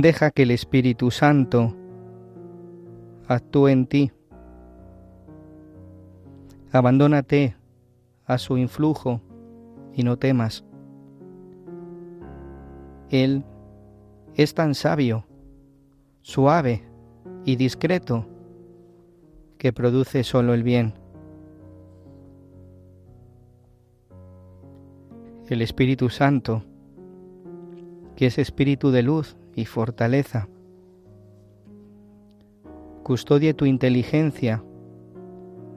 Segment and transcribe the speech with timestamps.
[0.00, 1.72] Deja que el Espíritu Santo
[3.28, 4.10] actúe en ti.
[6.72, 7.56] Abandónate
[8.26, 9.20] a su influjo
[9.94, 10.64] y no temas.
[13.08, 13.44] Él
[14.34, 15.26] es tan sabio,
[16.22, 16.82] suave
[17.44, 18.26] y discreto
[19.58, 20.92] que produce solo el bien.
[25.48, 26.64] El Espíritu Santo,
[28.16, 30.48] que es espíritu de luz y fortaleza.
[33.02, 34.62] Custodie tu inteligencia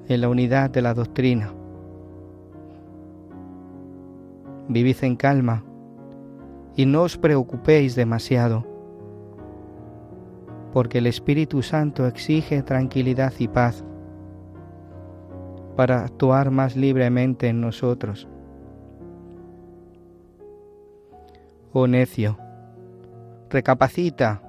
[0.08, 1.53] en la unidad de la doctrina.
[4.69, 5.64] Vivid en calma
[6.75, 8.66] y no os preocupéis demasiado,
[10.73, 13.84] porque el Espíritu Santo exige tranquilidad y paz
[15.75, 18.28] para actuar más libremente en nosotros.
[21.73, 22.38] Oh necio,
[23.50, 24.41] Recapacita.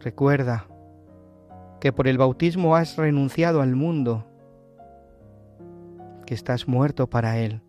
[0.00, 0.66] Recuerda
[1.80, 4.24] que por el bautismo has renunciado al mundo,
[6.24, 7.62] que estás muerto para él.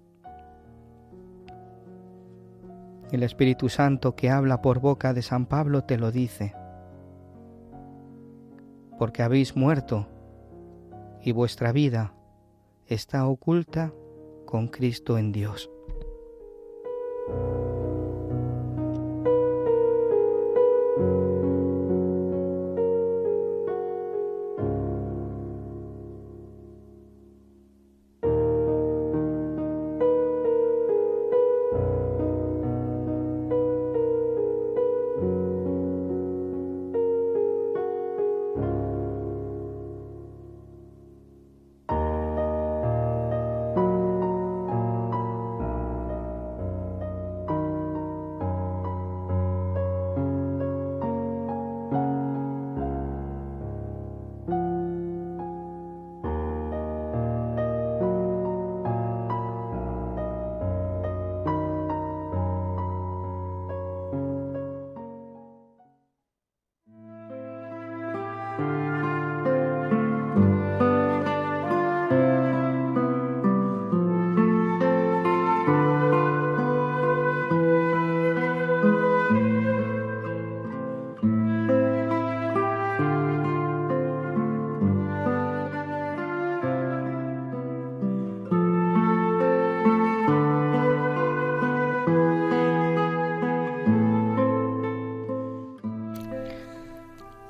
[3.12, 6.54] El Espíritu Santo que habla por boca de San Pablo te lo dice,
[9.00, 10.08] porque habéis muerto
[11.22, 12.14] y vuestra vida
[12.86, 13.92] está oculta
[14.46, 15.72] con Cristo en Dios.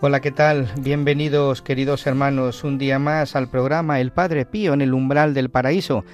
[0.08, 0.72] Hola, ¿qué tal?
[0.80, 5.50] Bienvenidos, queridos hermanos, un día más al programa El Padre Pío en el umbral del
[5.50, 6.06] paraíso.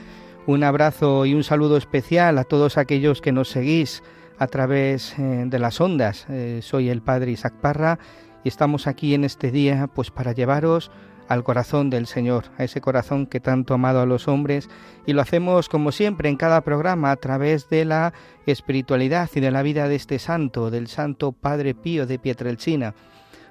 [0.47, 4.01] Un abrazo y un saludo especial a todos aquellos que nos seguís
[4.39, 6.25] a través eh, de las ondas.
[6.27, 7.99] Eh, soy el Padre Isaac Parra
[8.43, 10.89] y estamos aquí en este día pues para llevaros
[11.27, 14.71] al corazón del Señor, a ese corazón que tanto ha amado a los hombres
[15.05, 18.13] y lo hacemos como siempre en cada programa a través de la
[18.47, 22.95] espiritualidad y de la vida de este santo, del Santo Padre Pío de Pietrelcina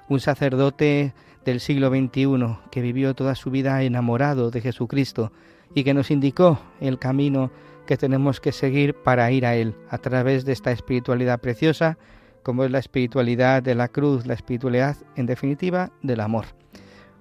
[0.09, 1.13] un sacerdote
[1.45, 5.31] del siglo XXI que vivió toda su vida enamorado de Jesucristo
[5.73, 7.51] y que nos indicó el camino
[7.85, 11.97] que tenemos que seguir para ir a Él a través de esta espiritualidad preciosa,
[12.41, 16.45] como es la espiritualidad de la cruz, la espiritualidad en definitiva del amor.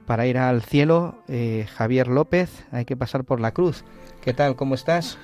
[0.06, 3.84] Para ir al cielo, eh, Javier López, hay que pasar por la cruz.
[4.20, 4.56] ¿Qué tal?
[4.56, 5.19] ¿Cómo estás?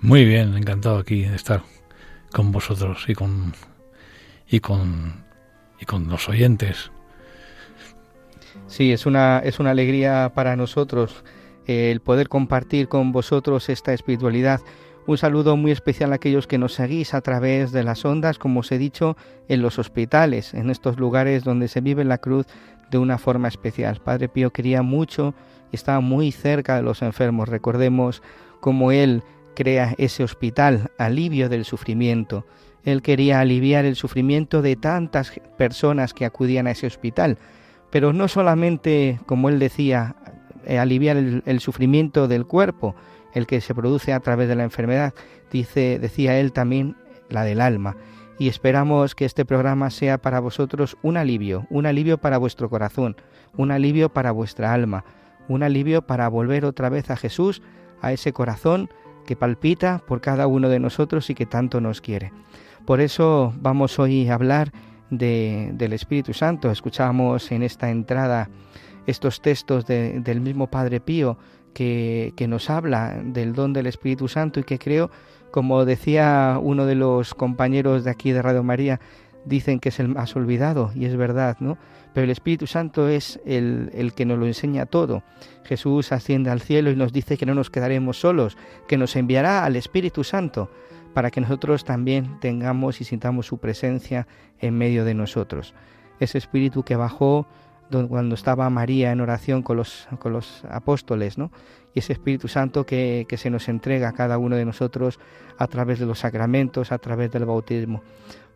[0.00, 1.62] Muy bien, encantado aquí de estar
[2.32, 3.54] con vosotros y con
[4.48, 5.25] y con
[5.80, 6.90] y con los oyentes.
[8.66, 11.24] Sí, es una es una alegría para nosotros
[11.66, 14.60] eh, el poder compartir con vosotros esta espiritualidad.
[15.06, 18.60] Un saludo muy especial a aquellos que nos seguís a través de las ondas, como
[18.60, 19.16] os he dicho,
[19.48, 22.46] en los hospitales, en estos lugares donde se vive la cruz
[22.90, 24.00] de una forma especial.
[24.02, 25.34] Padre Pío quería mucho
[25.70, 27.48] y estaba muy cerca de los enfermos.
[27.48, 28.20] Recordemos
[28.60, 29.22] cómo él
[29.54, 32.44] crea ese hospital, alivio del sufrimiento.
[32.86, 37.36] Él quería aliviar el sufrimiento de tantas personas que acudían a ese hospital,
[37.90, 40.14] pero no solamente, como él decía,
[40.64, 42.94] eh, aliviar el, sufrimiento del cuerpo,
[43.34, 45.14] el que se produce a través de la enfermedad,
[45.50, 46.96] dice, decía él también
[47.28, 47.96] la del alma.
[48.38, 53.16] Y esperamos que este programa sea para vosotros un alivio, un alivio para vuestro corazón,
[53.56, 55.04] un alivio para vuestra alma,
[55.48, 57.62] un alivio para volver otra vez a Jesús,
[58.00, 58.90] a ese corazón
[59.26, 62.30] que palpita por cada uno de nosotros y que tanto nos quiere.
[62.86, 64.70] Por eso vamos hoy a hablar
[65.10, 66.70] del Espíritu Santo.
[66.70, 68.48] Escuchamos en esta entrada
[69.08, 71.36] estos textos del mismo Padre Pío
[71.74, 75.10] que, que nos habla del don del Espíritu Santo y que creo,
[75.50, 79.00] como decía uno de los compañeros de aquí de Radio María,
[79.44, 81.78] dicen que es el más olvidado y es verdad, ¿no?
[82.14, 85.24] Pero el Espíritu Santo es el, el, que nos lo enseña todo.
[85.64, 88.56] Jesús asciende al cielo y nos dice que no nos quedaremos solos,
[88.86, 90.70] que nos enviará al Espíritu Santo
[91.16, 94.28] para que nosotros también tengamos y sintamos su presencia
[94.60, 95.72] en medio de nosotros.
[96.20, 97.46] Ese Espíritu que bajó
[98.10, 101.50] cuando estaba María en oración con los, con los apóstoles, ¿no?
[101.94, 105.18] Y ese Espíritu Santo que, que se nos entrega a cada uno de nosotros
[105.56, 108.02] a través de los sacramentos, a través del bautismo.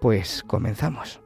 [0.00, 1.20] Pues comenzamos.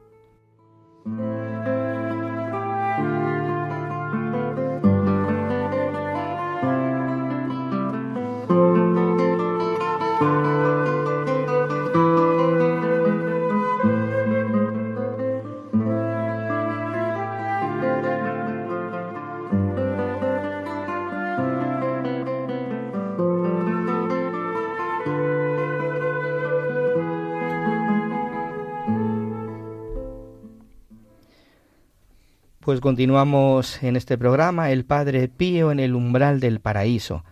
[32.69, 37.23] Pues continuamos en este programa, el Padre Pío en el umbral del paraíso.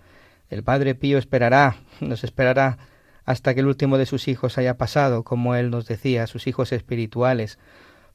[0.50, 2.80] El Padre Pío esperará, nos esperará
[3.24, 6.72] hasta que el último de sus hijos haya pasado, como él nos decía, sus hijos
[6.72, 7.60] espirituales.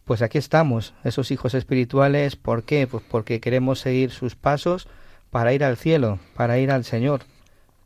[0.05, 2.89] Pues aquí estamos, esos hijos espirituales, ¿por qué?
[2.89, 4.89] Pues porque queremos seguir sus pasos
[5.31, 7.21] para ir al cielo, para ir al Señor.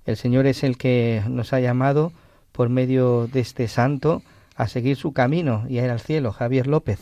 [0.07, 2.11] El Señor es el que nos ha llamado
[2.53, 4.23] por medio de este santo
[4.55, 6.33] a seguir su camino y a ir al cielo.
[6.33, 7.01] Javier López.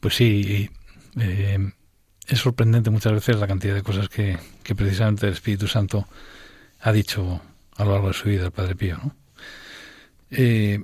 [0.00, 0.70] Pues sí,
[1.18, 1.72] eh,
[2.26, 4.38] es sorprendente muchas veces la cantidad de cosas que,
[4.74, 6.08] precisamente el Espíritu Santo
[6.80, 7.40] ha dicho
[7.76, 8.98] a lo largo de su vida el Padre Pío.
[10.30, 10.82] Eh,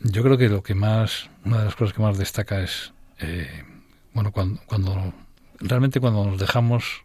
[0.00, 3.64] yo creo que lo que más, una de las cosas que más destaca es, eh,
[4.12, 5.14] bueno, cuando, cuando
[5.60, 7.04] realmente cuando nos dejamos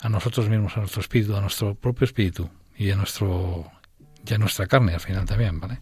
[0.00, 3.70] a nosotros mismos, a nuestro espíritu, a nuestro propio espíritu y a nuestro,
[4.26, 5.80] y a nuestra carne al final también, ¿vale?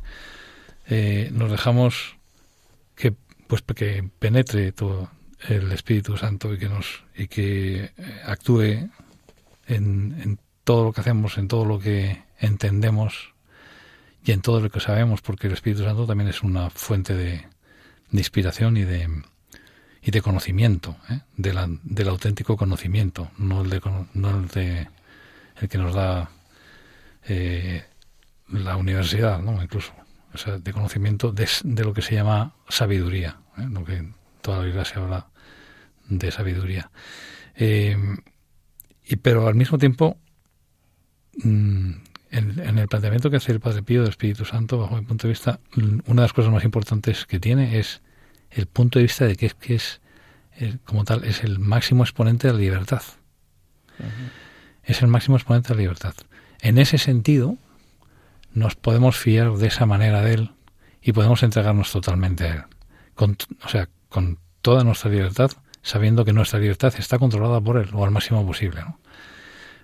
[1.31, 2.24] nos dejamos que
[3.47, 5.11] pues que penetre todo
[5.49, 7.93] el Espíritu Santo y que nos y que eh,
[8.25, 8.89] actúe
[9.67, 13.35] en, en todo lo que hacemos, en todo lo que entendemos
[14.25, 17.47] y en todo lo que sabemos, porque el Espíritu Santo también es una fuente de,
[18.13, 19.09] inspiración y de
[20.07, 21.21] y de conocimiento, ¿eh?
[21.37, 23.81] de la, del auténtico conocimiento, no el de,
[24.13, 24.89] no el de
[25.61, 26.31] el que nos da
[27.27, 27.85] eh,
[28.49, 29.63] la universidad, ¿no?
[29.63, 29.95] Incluso
[30.35, 31.49] o sea, de conocimiento de,
[31.85, 33.67] lo que se llama sabiduría, ¿eh?
[33.71, 34.05] lo que
[34.43, 35.29] toda la Biblia se habla
[36.09, 36.91] de sabiduría.
[37.55, 37.97] Eh,
[39.05, 40.19] y, pero al mismo tiempo,
[41.43, 41.93] mm,
[42.31, 45.33] en, el planteamiento que hace el Padre Pío del Espíritu Santo, bajo mi punto de
[45.33, 48.03] vista, mm, una de las cosas más importantes que tiene es
[48.51, 50.01] el punto de vista de que es, que es
[50.85, 53.03] como tal, es el máximo exponente de la libertad.
[54.83, 56.15] Es el máximo exponente de la libertad.
[56.61, 57.57] En ese sentido,
[58.55, 60.51] nos podemos fiar de esa manera de Él
[61.03, 62.63] y podemos entregarnos totalmente a Él.
[63.15, 65.51] Con, o sea, con toda nuestra libertad,
[65.83, 68.83] sabiendo que nuestra libertad está controlada por Él, o al máximo posible.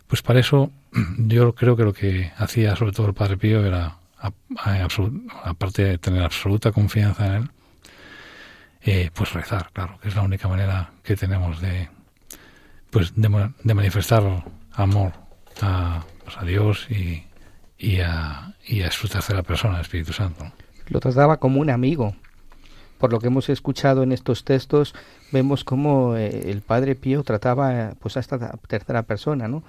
[0.07, 0.71] Pues para eso
[1.19, 3.99] yo creo que lo que hacía sobre todo el Padre Pío era,
[5.45, 7.50] aparte de tener absoluta confianza en Él,
[8.83, 11.91] eh, pues rezar, claro, que es la única manera que tenemos de,
[12.91, 13.29] pues de,
[13.75, 15.12] manifestar amor
[15.61, 17.25] a, pues a Dios y,
[17.81, 20.45] y a, y a su tercera persona, el Espíritu Santo.
[20.89, 22.15] Lo trataba como un amigo.
[22.99, 24.95] Por lo que hemos escuchado en estos textos,
[25.33, 29.63] vemos cómo eh, el Padre Pío trataba pues a esta tercera persona, ¿no?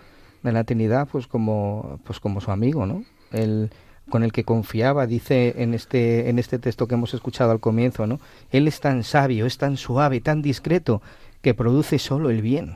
[0.43, 3.05] De la Trinidad, pues como, pues como su amigo, ¿no?
[3.31, 3.71] El,
[4.09, 8.05] con el que confiaba, dice en este, en este texto que hemos escuchado al comienzo,
[8.05, 8.19] ¿no?
[8.51, 11.01] Él es tan sabio, es tan suave, tan discreto,
[11.41, 12.75] que produce solo el bien.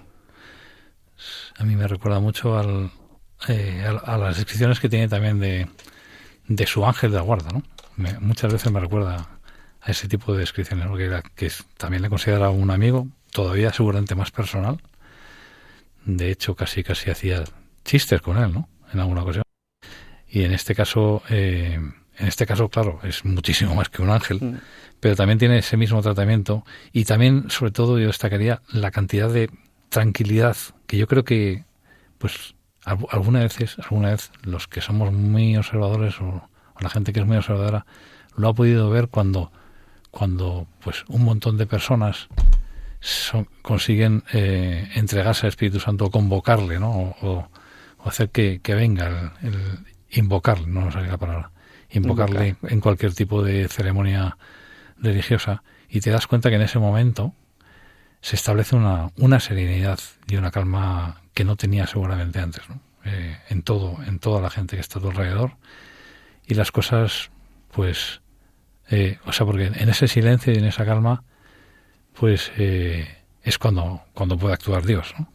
[1.58, 2.92] A mí me recuerda mucho al,
[3.48, 5.68] eh, a, las descripciones que tiene también de,
[6.48, 7.64] de su ángel de la guarda, ¿no?
[8.20, 9.40] muchas veces me recuerda
[9.82, 10.88] a ese tipo de descripciones,
[11.36, 14.82] que, también le considera un amigo, todavía seguramente más personal.
[16.06, 17.44] De hecho, casi casi hacía
[17.84, 18.68] chistes con él, ¿no?
[18.92, 19.44] En alguna ocasión.
[20.28, 21.80] Y en este caso, eh,
[22.18, 24.60] en este caso, claro, es muchísimo más que un ángel, mm.
[25.00, 29.50] pero también tiene ese mismo tratamiento y también, sobre todo, yo destacaría la cantidad de
[29.90, 31.64] tranquilidad que yo creo que,
[32.18, 32.55] pues,
[32.86, 36.48] alguna veces, alguna vez los que somos muy observadores o,
[36.80, 37.86] la gente que es muy observadora
[38.36, 39.52] lo ha podido ver cuando,
[40.12, 42.28] cuando, pues, un montón de personas
[43.62, 47.16] consiguen eh, entregarse al Espíritu Santo o convocarle, ¿no?
[47.22, 47.48] O,
[48.04, 49.56] hacer que, venga el,
[50.12, 51.52] invocarle, no nos sale la palabra,
[51.90, 54.38] invocarle en cualquier tipo de ceremonia
[55.00, 57.34] religiosa y te das cuenta que en ese momento
[58.22, 62.64] se establece una, una serenidad y una calma que no tenía seguramente antes,
[63.04, 65.52] eh, en todo, en toda la gente que está a tu alrededor
[66.48, 67.30] y las cosas,
[67.72, 68.22] pues,
[68.90, 71.24] eh, o sea, porque en ese silencio y en esa calma,
[72.14, 73.08] pues eh,
[73.44, 75.28] es cuando, cuando puede actuar Dios, ¿no?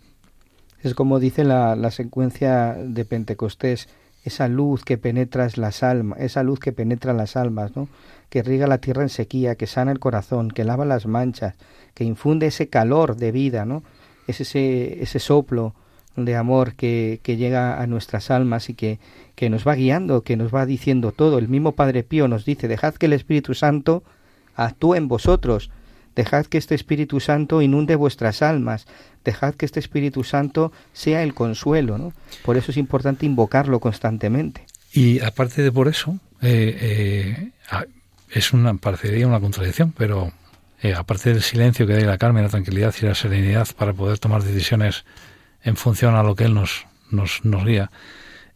[0.83, 3.89] Es como dice la, la secuencia de Pentecostés,
[4.25, 7.89] esa luz que penetra las almas, esa luz que penetra las almas, ¿no?
[8.31, 11.55] que riega la tierra en sequía, que sana el corazón, que lava las manchas,
[11.93, 13.83] que infunde ese calor de vida, ¿no?
[14.27, 15.75] Es ese, ese soplo
[16.17, 18.99] de amor que, que llega a nuestras almas y que,
[19.35, 21.39] que nos va guiando, que nos va diciendo todo.
[21.39, 24.03] El mismo Padre Pío nos dice, dejad que el Espíritu Santo
[24.55, 25.71] actúe en vosotros,
[26.15, 28.87] dejad que este Espíritu Santo inunde vuestras almas,
[29.25, 32.13] dejad que este Espíritu Santo sea el consuelo, ¿no?
[32.45, 34.67] Por eso es importante invocarlo constantemente.
[34.93, 37.51] Y aparte de por eso, eh, eh,
[38.31, 40.33] es una parecería una contradicción, pero
[40.83, 44.19] eh, aparte del silencio que da la calma la tranquilidad y la serenidad para poder
[44.19, 45.05] tomar decisiones
[45.63, 47.91] en función a lo que él nos nos, nos guía,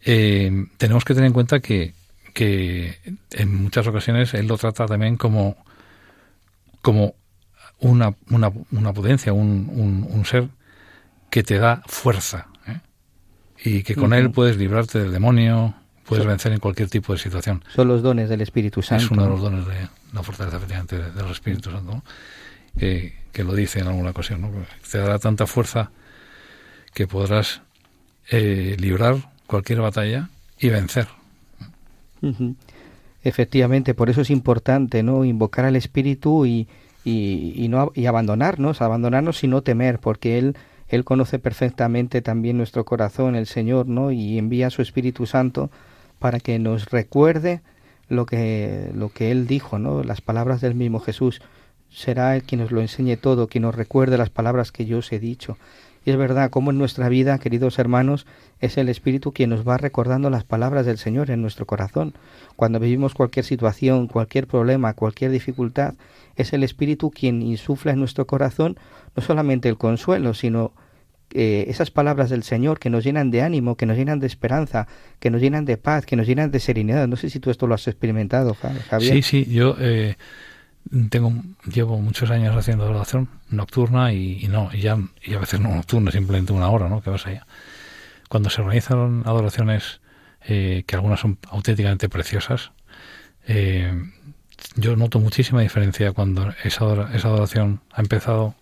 [0.04, 1.94] tenemos que tener en cuenta que,
[2.32, 2.98] que
[3.32, 5.56] en muchas ocasiones él lo trata también como
[6.82, 7.14] como
[7.80, 10.48] una, una, una potencia, un, un, ser
[11.30, 12.80] que te da fuerza ¿eh?
[13.64, 17.64] y que con él puedes librarte del demonio, puedes vencer en cualquier tipo de situación.
[17.74, 19.04] Son los dones del Espíritu Santo.
[19.04, 22.04] Es uno de los dones de la fortaleza, efectivamente, de, los Espíritus Santo,
[22.78, 24.42] que, que, lo dice en alguna ocasión.
[24.42, 24.50] ¿no?
[24.90, 25.90] Te dará tanta fuerza
[26.94, 27.60] que podrás
[28.30, 31.08] eh, librar cualquier batalla y vencer.
[33.22, 36.68] Efectivamente, por eso es importante no invocar al Espíritu y,
[37.04, 40.56] y, no, y abandonarnos, abandonarnos y no temer, porque Él,
[40.88, 44.10] Él conoce perfectamente también nuestro corazón, el Señor, ¿no?
[44.10, 45.70] Y envía su Espíritu Santo
[46.18, 47.60] para que nos recuerde
[48.08, 50.02] lo que, lo que Él dijo, ¿no?
[50.02, 51.42] Las palabras del mismo Jesús.
[51.90, 55.12] Será Él quien nos lo enseñe todo, quien nos recuerde las palabras que yo os
[55.12, 55.58] he dicho.
[56.04, 58.26] Y es verdad, como en nuestra vida, queridos hermanos,
[58.60, 62.14] es el Espíritu quien nos va recordando las palabras del Señor en nuestro corazón.
[62.56, 65.94] Cuando vivimos cualquier situación, cualquier problema, cualquier dificultad,
[66.36, 68.76] es el Espíritu quien insufla en nuestro corazón
[69.16, 70.72] no solamente el consuelo, sino
[71.32, 74.86] eh, esas palabras del Señor que nos llenan de ánimo, que nos llenan de esperanza,
[75.18, 77.08] que nos llenan de paz, que nos llenan de serenidad.
[77.08, 79.14] No sé si tú esto lo has experimentado, Javier.
[79.14, 80.16] Sí, sí, yo eh,
[81.10, 81.32] tengo
[81.64, 86.10] llevo muchos años haciendo adoración nocturna y, no, y ya y a veces no nocturna,
[86.10, 87.02] simplemente una hora, ¿no?
[87.02, 87.46] Que vas allá.
[88.28, 90.00] Cuando se organizan adoraciones
[90.42, 92.72] eh, que algunas son auténticamente preciosas,
[93.46, 93.92] eh,
[94.76, 98.54] yo noto muchísima diferencia cuando esa, adoración ha empezado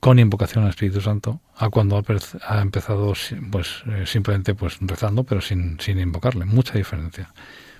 [0.00, 2.02] con invocación al Espíritu Santo a cuando
[2.42, 3.14] ha, empezado
[3.50, 7.32] pues eh, simplemente pues rezando pero sin, sin invocarle mucha diferencia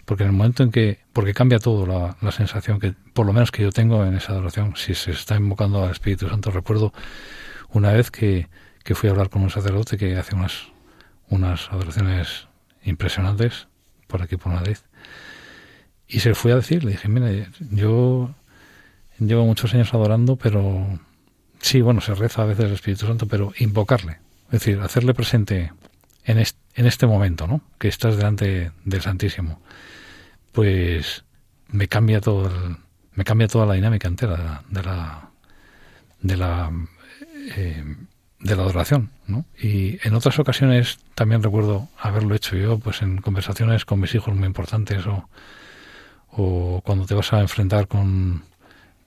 [0.04, 3.32] porque en el momento en que porque cambia todo la, la, sensación que por lo
[3.32, 6.92] menos que yo tengo en esa adoración si se está invocando al Espíritu Santo recuerdo
[7.70, 8.48] una vez que,
[8.82, 10.68] que fui a hablar con un sacerdote que hace unas
[11.28, 12.48] unas adoraciones
[12.84, 13.68] impresionantes
[14.06, 14.76] por aquí por Madrid
[16.06, 17.28] y se fui a decir, le dije, mira,
[17.70, 18.34] yo
[19.18, 21.00] llevo muchos años adorando, pero
[21.60, 25.72] sí, bueno, se reza a veces el Espíritu Santo, pero invocarle, es decir, hacerle presente
[26.24, 27.60] en este, en momento, ¿no?
[27.78, 29.60] Que estás delante del Santísimo,
[30.52, 31.24] pues
[31.68, 32.50] me cambia todo
[33.14, 35.30] me cambia toda la dinámica entera de la de la,
[36.20, 36.72] de, la,
[37.56, 37.96] eh,
[38.40, 39.44] de la adoración, ¿no?
[39.60, 44.34] Y en otras ocasiones también recuerdo haberlo hecho yo, pues en conversaciones con mis hijos
[44.34, 45.28] muy importantes o,
[46.30, 48.42] o cuando te vas a enfrentar con,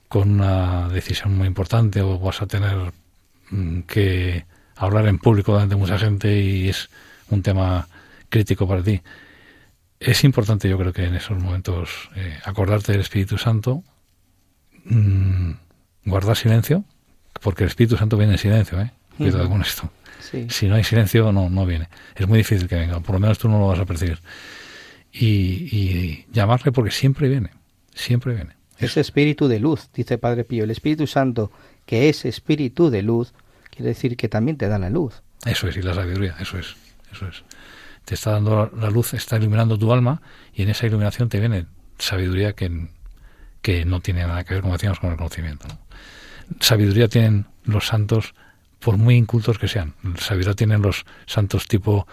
[0.07, 2.93] con una decisión muy importante o vas a tener
[3.49, 4.45] mm, que
[4.75, 6.89] hablar en público delante de mucha gente y es
[7.29, 7.87] un tema
[8.29, 9.01] crítico para ti.
[9.99, 13.83] Es importante, yo creo que en esos momentos eh, acordarte del Espíritu Santo,
[14.85, 15.51] mm,
[16.05, 16.83] guardar silencio,
[17.41, 18.91] porque el Espíritu Santo viene en silencio, ¿eh?
[19.17, 19.89] Cuidado con esto.
[20.49, 21.89] Si no hay silencio, no, no viene.
[22.15, 24.19] Es muy difícil que venga, por lo menos tú no lo vas a percibir.
[25.11, 27.51] Y, llamarle porque siempre viene,
[27.95, 28.55] siempre viene.
[28.77, 30.63] Es espíritu de luz, dice Padre Pío.
[30.63, 31.51] El Espíritu Santo,
[31.85, 33.33] que es espíritu de luz,
[33.71, 35.23] quiere decir que también te da la luz.
[35.45, 36.75] Eso es, y la sabiduría, eso es,
[37.11, 37.43] eso es.
[38.05, 40.21] Te está dando la luz, está iluminando tu alma
[40.53, 41.65] y en esa iluminación te viene
[41.99, 42.87] sabiduría que,
[43.61, 45.67] que no tiene nada que ver, como decíamos, con el conocimiento.
[46.59, 48.33] Sabiduría tienen los santos
[48.79, 49.93] por muy incultos que sean.
[50.17, 52.07] Sabiduría tienen los santos tipo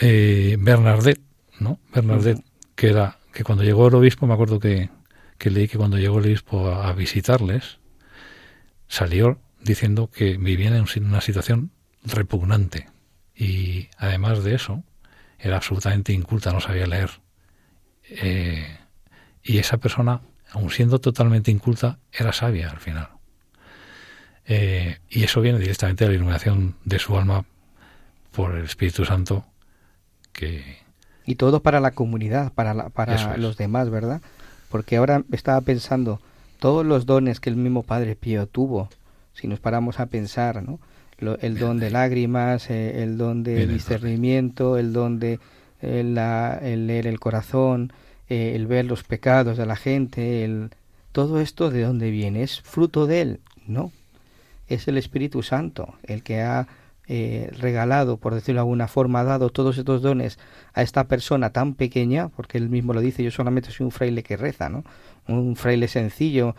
[0.00, 1.20] eh, Bernardet,
[1.58, 1.80] ¿no?
[1.92, 4.90] Bernardet, que era que cuando llegó el obispo, me acuerdo que,
[5.38, 7.78] que leí que cuando llegó el obispo a, visitarles,
[8.88, 11.70] salió diciendo que vivían en una situación
[12.04, 12.86] repugnante
[13.36, 14.82] y además de eso
[15.38, 17.10] era absolutamente inculta, no sabía leer.
[18.08, 18.78] Eh,
[19.42, 23.08] y esa persona, aun siendo totalmente inculta, era sabia al final.
[24.46, 27.44] Eh, y eso viene directamente de la iluminación de su alma
[28.32, 29.44] por el Espíritu Santo
[30.32, 30.78] que...
[31.24, 34.22] Y todo para la comunidad, para, para los demás, ¿verdad?
[34.70, 36.20] Porque ahora estaba pensando,
[36.60, 38.88] todos los dones que el mismo Padre Pío tuvo,
[39.34, 40.78] si nos paramos a pensar, ¿no?
[41.18, 45.40] El don de lágrimas, eh, el don de discernimiento, el don de
[45.82, 47.92] eh, el leer el corazón,
[48.28, 50.70] el ver los pecados de la gente, el,
[51.12, 53.92] todo esto de dónde viene, es fruto de él, ¿no?
[54.68, 56.66] es el Espíritu Santo el que ha
[57.08, 60.38] eh, regalado, por decirlo de alguna forma, ha dado todos estos dones
[60.74, 64.24] a esta persona tan pequeña, porque él mismo lo dice, yo solamente soy un fraile
[64.24, 64.84] que reza, ¿no?
[65.28, 66.56] Un fraile sencillo.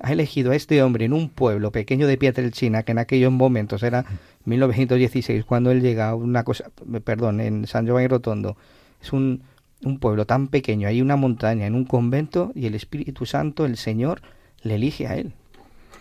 [0.00, 3.82] Ha elegido a este hombre en un pueblo pequeño de Pietrelcina, que en aquellos momentos
[3.82, 4.04] era
[4.44, 6.70] 1916, cuando él llega a una cosa,
[7.04, 8.56] perdón, en San Giovanni Rotondo.
[9.02, 9.42] Es un,
[9.82, 13.76] un pueblo tan pequeño, hay una montaña, en un convento, y el Espíritu Santo, el
[13.76, 14.22] Señor,
[14.62, 15.32] le elige a él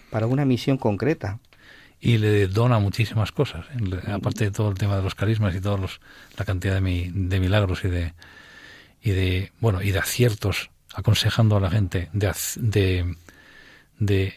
[0.10, 1.40] para una misión concreta.
[2.02, 4.12] Y le dona muchísimas cosas, ¿eh?
[4.12, 5.80] aparte de todo el tema de los carismas y toda
[6.38, 8.14] la cantidad de, de milagros y de,
[9.02, 13.16] y de, bueno, y de aciertos, aconsejando a la gente de,
[14.00, 14.34] de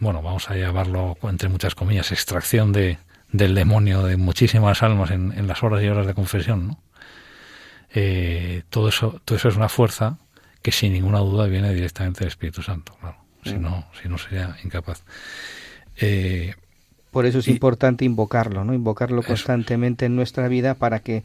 [0.00, 2.98] bueno, vamos a llamarlo entre muchas comillas, extracción de,
[3.32, 6.78] del demonio de muchísimas almas en, en las horas y horas de confesión, ¿no?
[7.94, 10.18] Eh, todo eso, todo eso es una fuerza
[10.62, 14.56] que sin ninguna duda viene directamente del Espíritu Santo, claro si no, si no sería
[14.64, 15.02] incapaz.
[16.00, 16.54] Eh,
[17.10, 18.74] Por eso es importante invocarlo, ¿no?
[18.74, 21.22] Invocarlo constantemente en nuestra vida para que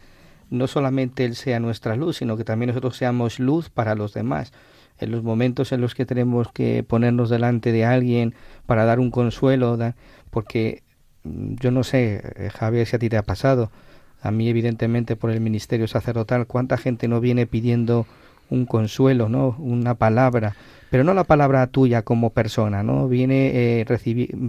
[0.50, 4.52] no solamente Él sea nuestra luz, sino que también nosotros seamos luz para los demás.
[5.00, 8.34] En los momentos en los que tenemos que ponernos delante de alguien
[8.66, 9.78] para dar un consuelo,
[10.30, 10.84] porque
[11.24, 13.72] mm, yo no sé, eh, Javier, si a ti te ha pasado,
[14.22, 18.06] a mí evidentemente por el ministerio sacerdotal, cuánta gente no viene pidiendo
[18.50, 19.56] un consuelo, ¿no?
[19.60, 20.56] Una palabra,
[20.90, 23.08] pero no la palabra tuya como persona, ¿no?
[23.08, 23.86] Viene eh,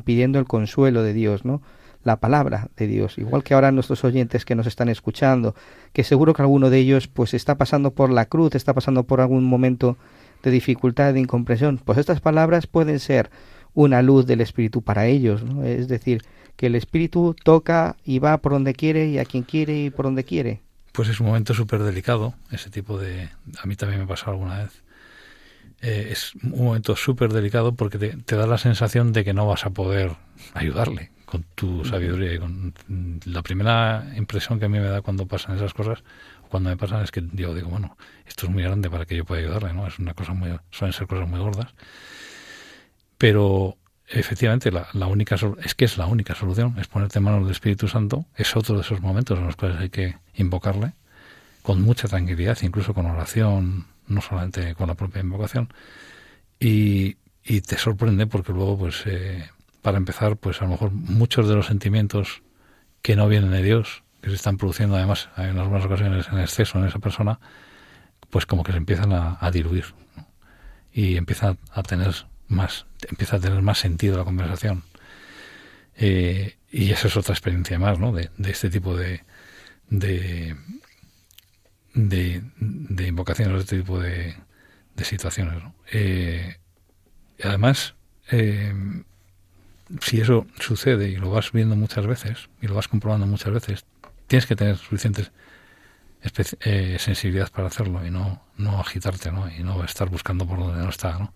[0.05, 1.61] pidiendo el consuelo de Dios, ¿no?
[2.03, 5.55] La palabra de Dios, igual que ahora nuestros oyentes que nos están escuchando,
[5.93, 9.21] que seguro que alguno de ellos pues está pasando por la cruz, está pasando por
[9.21, 9.99] algún momento
[10.43, 13.31] de dificultad, de incomprensión, pues estas palabras pueden ser
[13.75, 15.65] una luz del Espíritu para ellos, ¿no?
[15.65, 16.23] Es decir,
[16.57, 20.07] que el Espíritu toca y va por donde quiere y a quien quiere y por
[20.07, 20.61] donde quiere.
[20.93, 23.29] Pues es un momento súper delicado, ese tipo de...
[23.63, 24.83] A mí también me pasó alguna vez
[25.83, 29.65] eh, es un momento súper delicado porque te, da la sensación de que no vas
[29.65, 30.13] a poder
[30.53, 32.35] ayudarle con tu sabiduría.
[32.35, 32.75] Y con,
[33.25, 36.05] la primera impresión que a mí me da cuando pasan esas cosas,
[36.51, 39.25] cuando me pasan, es que yo digo, bueno, esto es muy grande para que yo
[39.25, 39.87] pueda ayudarle, ¿no?
[39.87, 41.69] Es una cosa muy, suelen ser cosas muy gordas.
[43.17, 47.43] Pero efectivamente la, la única es que es la única solución, es ponerte en manos
[47.43, 50.93] del Espíritu Santo, es otro de esos momentos en los cuales hay que invocarle
[51.63, 55.73] con mucha tranquilidad, incluso con oración, no solamente con la propia invocación.
[56.59, 59.49] Y, y te sorprende porque luego, pues, eh,
[59.83, 62.43] para empezar, pues a lo mejor muchos de los sentimientos
[63.03, 66.79] que no vienen de Dios, que se están produciendo además en algunas ocasiones en exceso
[66.79, 67.41] en esa persona,
[68.31, 69.87] pues como que se empiezan a, diluir
[70.93, 72.15] y empieza a tener
[72.49, 74.83] más, empieza a tener más sentido la conversación.
[75.97, 78.13] Eh, y esa es otra experiencia más, ¿no?
[78.13, 79.23] De, de este tipo de,
[79.89, 80.57] de,
[81.95, 84.37] de, invocaciones, de este tipo de,
[84.95, 85.63] de situaciones.
[85.93, 86.57] Eh,
[87.43, 87.95] además,
[88.31, 88.73] eh,
[90.01, 93.85] si eso sucede y lo vas viendo muchas veces y lo vas comprobando muchas veces,
[94.31, 95.33] tienes que tener suficientes
[96.61, 99.51] eh, sensibilidad para hacerlo y no, no agitarte ¿no?
[99.51, 101.35] y no estar buscando por donde no está, ¿no?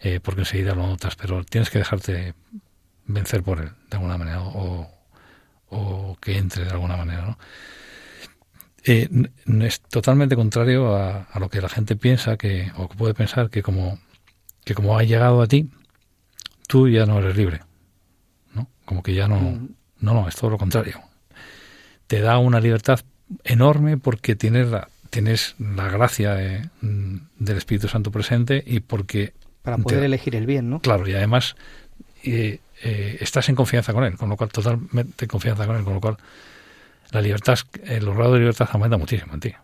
[0.00, 2.34] Eh, porque enseguida lo notas, pero tienes que dejarte
[3.06, 4.86] vencer por él de alguna manera o,
[5.70, 7.22] o que entre de alguna manera.
[7.22, 7.38] ¿no?
[8.84, 9.08] Eh,
[9.62, 13.48] es totalmente contrario a, a, lo que la gente piensa que o que puede pensar
[13.48, 13.98] que como
[14.62, 15.70] que como ha llegado a ti
[16.66, 17.62] tú ya no eres libre
[18.54, 19.68] no como que ya no mm.
[20.00, 21.07] no no es todo lo contrario
[22.08, 23.00] te da una libertad
[23.44, 29.34] enorme porque tienes la, tienes la gracia mm, del Espíritu Santo presente y porque...
[29.62, 30.80] Para poder elegir el bien, ¿no?
[30.80, 31.54] Claro, y además
[32.24, 35.84] eh, eh, estás en confianza con Él, con lo cual totalmente en confianza con Él,
[35.84, 36.16] con lo cual
[37.10, 39.54] la libertad, el grado de libertad aumenta muchísimo en ti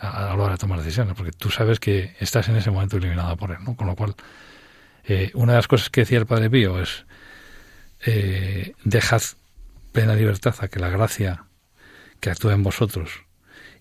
[0.00, 3.36] a, la hora de tomar decisiones, porque tú sabes que estás en ese momento eliminado
[3.36, 3.76] por Él, ¿no?
[3.76, 4.14] Con lo cual,
[5.04, 7.04] eh, una de las cosas que decía el Padre Pío es,
[8.84, 9.22] dejad
[9.92, 11.44] plena libertad a que la gracia
[12.20, 13.28] que actúa en vosotros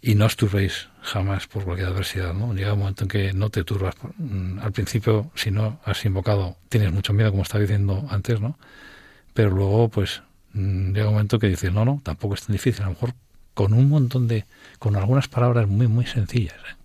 [0.02, 2.54] y no os turbéis jamás por cualquier adversidad, ¿no?
[2.54, 3.96] Llega un momento en que no te turbas.
[4.18, 8.58] Mm, al principio, si no has invocado, tienes mucho miedo, como estaba diciendo antes, ¿no?
[9.34, 10.22] Pero luego, pues,
[10.54, 12.84] mm, llega un momento que dices, no, no, tampoco es tan difícil.
[12.84, 13.14] A lo mejor
[13.54, 14.46] con un montón de,
[14.78, 16.76] con algunas palabras muy, muy sencillas, ¿eh?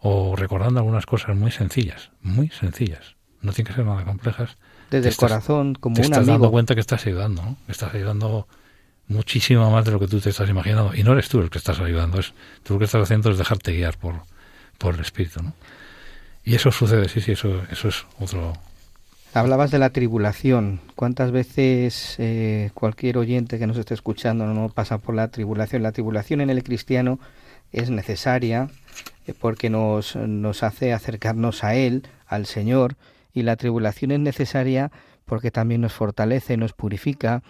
[0.00, 3.14] O recordando algunas cosas muy sencillas, muy sencillas.
[3.40, 4.56] No tienen que ser nada complejas.
[4.90, 7.56] Desde el corazón, como te un estás dando cuenta que estás ayudando, ¿no?
[7.68, 8.48] estás ayudando
[9.12, 10.94] muchísimo más de lo que tú te estás imaginando.
[10.94, 13.38] Y no eres tú el que estás ayudando, es tú lo que estás haciendo es
[13.38, 14.22] dejarte guiar por,
[14.78, 15.42] por el Espíritu.
[15.42, 15.54] ¿no?
[16.44, 18.52] Y eso sucede, sí, sí, eso, eso es otro.
[19.34, 20.80] Hablabas de la tribulación.
[20.94, 25.82] ¿Cuántas veces eh, cualquier oyente que nos esté escuchando no pasa por la tribulación?
[25.82, 27.18] La tribulación en el cristiano
[27.72, 28.68] es necesaria
[29.26, 32.96] eh, porque nos, nos hace acercarnos a Él, al Señor,
[33.32, 34.90] y la tribulación es necesaria
[35.24, 37.42] porque también nos fortalece, nos purifica,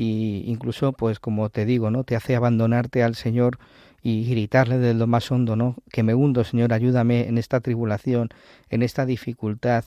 [0.00, 2.04] y incluso pues como te digo, ¿no?
[2.04, 3.58] te hace abandonarte al Señor
[4.02, 5.76] y gritarle desde lo más hondo, ¿no?
[5.92, 8.30] Que me hundo, Señor, ayúdame en esta tribulación,
[8.70, 9.84] en esta dificultad.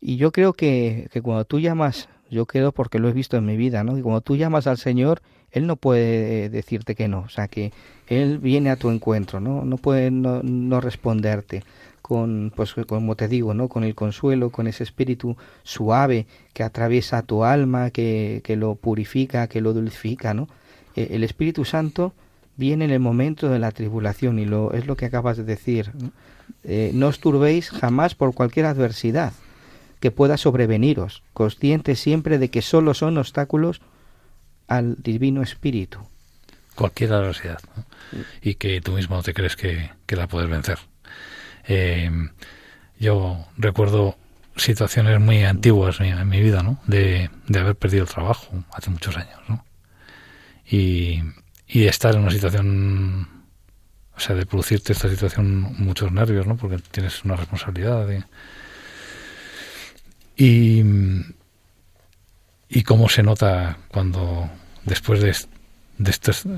[0.00, 3.46] Y yo creo que, que cuando tú llamas, yo creo porque lo he visto en
[3.46, 3.96] mi vida, ¿no?
[3.96, 5.22] Y cuando tú llamas al Señor,
[5.52, 7.72] Él no puede decirte que no, o sea que
[8.08, 9.64] Él viene a tu encuentro, ¿no?
[9.64, 11.62] No puede no, no responderte
[12.08, 13.68] con, pues como te digo, ¿no?
[13.68, 19.46] Con el consuelo, con ese espíritu suave que atraviesa tu alma, que, que lo purifica,
[19.46, 20.48] que lo dulcifica, ¿no?
[20.96, 22.14] E, el Espíritu Santo
[22.56, 25.92] viene en el momento de la tribulación y lo es lo que acabas de decir.
[26.00, 26.10] ¿no?
[26.64, 29.34] Eh, os turbéis jamás por cualquier adversidad
[30.00, 33.82] que pueda sobreveniros, conscientes siempre de que solo son obstáculos
[34.66, 35.98] al divino Espíritu.
[36.74, 37.60] Cualquier adversidad.
[38.40, 40.78] Y que tú mismo te crees que, que la puedes vencer.
[41.68, 42.10] Eh,
[42.98, 44.16] yo recuerdo
[44.56, 46.80] situaciones muy antiguas en mi vida, ¿no?
[46.86, 49.64] De, de, haber perdido el trabajo hace muchos años, ¿no?
[50.66, 51.22] Y,
[51.68, 53.28] y estar en una situación,
[54.16, 56.56] o sea, de producirte esta situación muchos nervios, ¿no?
[56.56, 58.08] Porque tienes una responsabilidad.
[60.36, 60.82] Y,
[62.68, 64.50] y cómo se nota cuando
[64.84, 65.36] después de,
[65.98, 66.10] de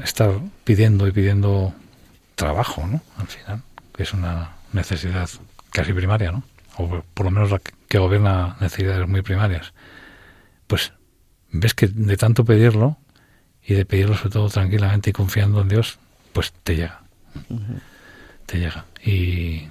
[0.05, 1.75] estar pidiendo y pidiendo
[2.35, 3.03] trabajo, ¿no?
[3.19, 3.63] Al final,
[3.95, 5.29] que es una necesidad
[5.71, 6.43] casi primaria, ¿no?
[6.77, 9.73] O por lo menos la que gobierna necesidades muy primarias.
[10.67, 10.93] Pues
[11.51, 12.97] ves que de tanto pedirlo
[13.65, 15.99] y de pedirlo sobre todo tranquilamente y confiando en Dios,
[16.33, 17.03] pues te llega.
[18.47, 18.85] Te llega.
[19.05, 19.69] Y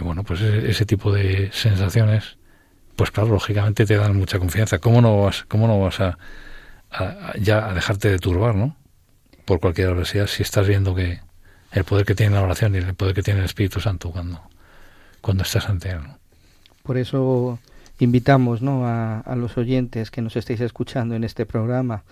[0.00, 2.36] bueno, pues ese, tipo de sensaciones,
[2.96, 4.78] pues claro, lógicamente te dan mucha confianza.
[4.78, 6.18] ¿Cómo no vas, cómo no vas a,
[7.38, 8.76] ya a dejarte de turbar, ¿no?
[9.44, 11.20] Por cualquier adversidad, si estás viendo que,
[11.72, 14.40] el poder que tiene la oración y el poder que tiene el Espíritu Santo cuando,
[15.20, 16.00] cuando estás ante Él.
[16.82, 17.58] Por eso
[17.98, 18.86] invitamos ¿no?
[18.86, 22.04] a, los oyentes que nos estéis escuchando en este programa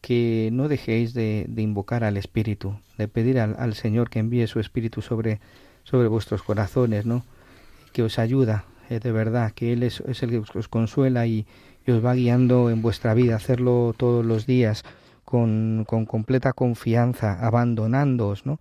[0.00, 4.46] que no dejéis de, de invocar al Espíritu, de pedir al, al, Señor que envíe
[4.46, 5.40] su Espíritu sobre,
[5.84, 7.24] sobre vuestros corazones, ¿no?
[7.92, 11.46] que os ayuda eh, de verdad, que Él es, es, el que os consuela y,
[11.86, 14.84] y, os va guiando en vuestra vida, hacerlo todos los días
[15.24, 18.60] con, con completa confianza, abandonándoos, ¿no?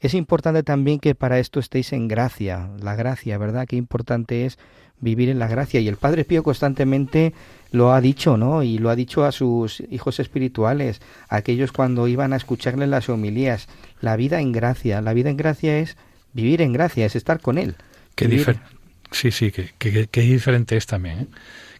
[0.00, 3.66] Es importante también que para esto estéis en gracia, la gracia, ¿verdad?
[3.66, 4.58] Qué importante es
[5.00, 5.80] vivir en la gracia.
[5.80, 7.32] Y el Padre Pío constantemente
[7.70, 8.62] lo ha dicho, ¿no?
[8.62, 13.08] Y lo ha dicho a sus hijos espirituales, a aquellos cuando iban a escucharle las
[13.08, 13.68] homilías.
[14.00, 15.96] La vida en gracia, la vida en gracia es
[16.32, 17.76] vivir en gracia, es estar con Él.
[18.14, 18.66] Qué diferente.
[19.10, 21.18] Sí, sí, qué que, que, diferente es también.
[21.20, 21.26] ¿eh?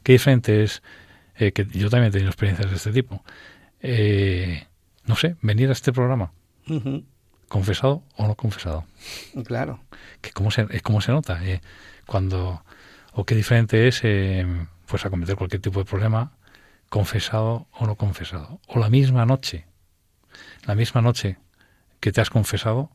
[0.02, 0.82] Qué diferente es,
[1.36, 3.24] eh, que yo también he tenido experiencias de este tipo.
[3.80, 4.64] Eh,
[5.06, 6.32] no sé, venir a este programa.
[6.68, 7.04] Uh -huh
[7.54, 8.84] confesado o no confesado.
[9.46, 9.78] Claro.
[10.20, 11.38] Que cómo se, cómo se nota.
[11.44, 11.60] Eh,
[12.04, 12.64] cuando
[13.12, 14.44] O qué diferente es eh,
[14.86, 16.32] pues acometer cualquier tipo de problema,
[16.88, 18.60] confesado o no confesado.
[18.66, 19.66] O la misma noche,
[20.66, 21.38] la misma noche
[22.00, 22.90] que te has confesado,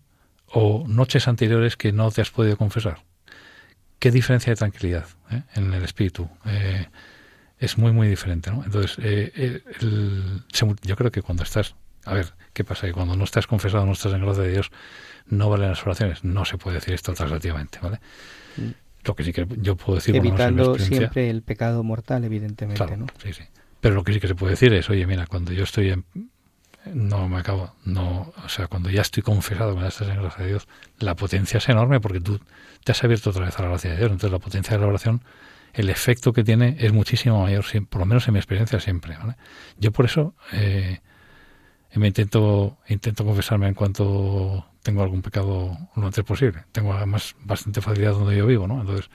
[0.51, 2.97] o noches anteriores que no te has podido confesar.
[3.99, 6.29] Qué diferencia de tranquilidad eh, en el espíritu.
[6.45, 6.85] Eh,
[7.59, 8.51] es muy, muy diferente.
[8.51, 8.63] ¿no?
[8.65, 9.63] Entonces, eh,
[10.83, 11.75] yo creo que cuando estás.
[12.05, 12.88] A ver, ¿qué pasa?
[12.88, 14.71] Que cuando no estás confesado, no estás en gracia de Dios,
[15.27, 16.23] no valen las oraciones.
[16.23, 17.99] No se puede decir esto taxativamente, ¿vale?
[18.57, 18.69] Mm.
[19.05, 20.15] Lo que sí que yo puedo decir...
[20.15, 23.07] Evitando siempre el pecado mortal, evidentemente, ¿no?
[23.23, 23.43] Sí, sí.
[23.79, 26.05] Pero lo que sí que se puede decir es, oye, mira, cuando yo estoy en...
[26.93, 30.51] No me acabo, no, o sea, cuando ya estoy confesado, cuando estás en gracia de
[30.51, 32.39] Dios, la potencia es enorme porque tú
[32.83, 34.12] te has abierto otra vez a la gracia de Dios.
[34.12, 35.21] Entonces la potencia de la oración,
[35.73, 39.17] el efecto que tiene es muchísimo mayor, por lo menos en mi experiencia siempre.
[39.17, 39.35] ¿vale?
[39.77, 41.01] Yo por eso eh,
[41.95, 46.63] me intento, intento confesarme en cuanto tengo algún pecado lo antes posible.
[46.71, 48.82] Tengo además bastante facilidad donde yo vivo, ¿no?
[48.82, 49.10] Entonces,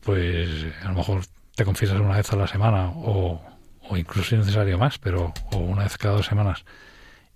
[0.00, 0.48] pues
[0.82, 1.24] a lo mejor
[1.54, 3.42] te confiesas una vez a la semana o,
[3.88, 6.64] o incluso si es necesario más, pero o una vez cada dos semanas.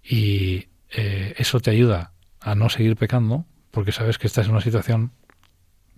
[0.02, 4.60] Y eh, eso te ayuda a no seguir pecando porque sabes que estás en una
[4.60, 5.12] situación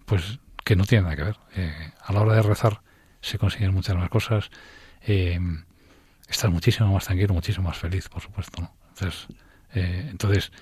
[0.07, 1.37] pues que no tiene nada que ver.
[1.57, 2.83] Eh, a la hora de rezar
[3.21, 4.51] se consiguen muchas más cosas.
[5.07, 5.39] Eh,
[6.33, 8.63] estás muchísimo más tranquilo, muchísimo más feliz, por supuesto.
[8.63, 8.73] ¿no?
[8.91, 9.27] Entonces,
[9.75, 10.53] eh, entonces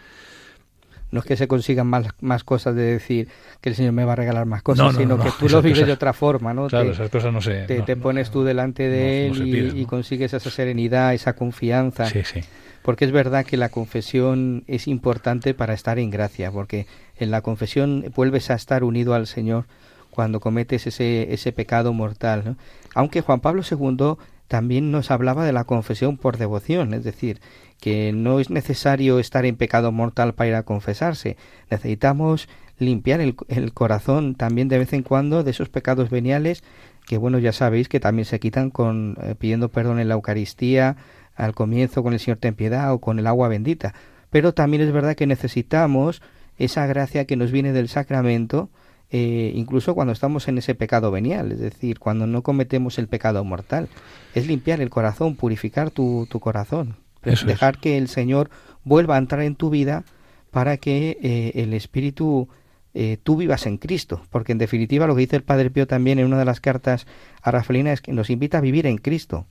[1.11, 3.29] no es que se consigan más, más cosas de decir
[3.61, 5.93] que el Señor me va a regalar más cosas, sino que tú lo vives de
[5.93, 6.69] otra forma, ¿no?
[6.69, 7.63] Claro, esas cosas no se...
[7.65, 12.07] Te, pones tú delante de Él y, consigues esa serenidad, esa confianza.
[12.07, 12.41] Sí, sí.
[12.83, 17.43] Porque es verdad que la confesión es importante para estar en gracia, porque en la
[17.43, 19.67] confesión vuelves a estar unido al Señor
[20.11, 22.43] cuando cometes ese, ese pecado mortal.
[22.45, 22.57] ¿no?
[22.95, 24.17] Aunque Juan Pablo II
[24.51, 27.41] también nos hablaba de la confesión por devoción, es decir,
[27.81, 31.37] que no es necesario estar en pecado mortal para ir a confesarse.
[31.71, 36.65] Necesitamos limpiar el, corazón también de vez en cuando de esos pecados veniales
[37.07, 40.97] que, bueno, ya sabéis que también se quitan con eh, pidiendo perdón en la Eucaristía,
[41.37, 43.95] al comienzo con el Señor ten piedad o con el agua bendita.
[44.31, 46.23] Pero también es verdad que necesitamos
[46.59, 48.69] esa gracia que nos viene del sacramento,
[49.11, 53.44] eh, incluso cuando estamos en ese pecado venial, es decir, cuando no cometemos el pecado
[53.44, 53.88] mortal.
[54.35, 58.51] Es limpiar el corazón, purificar tu, tu corazón dejar que el Señor
[58.85, 60.05] vuelva a entrar en tu vida
[60.51, 62.49] para que eh, el Espíritu
[62.94, 66.18] eh, tú vivas en Cristo, porque en definitiva lo que dice el Padre Pío también
[66.18, 67.07] en una de las cartas
[67.42, 69.46] a Rafaelina es que nos invita a vivir en Cristo,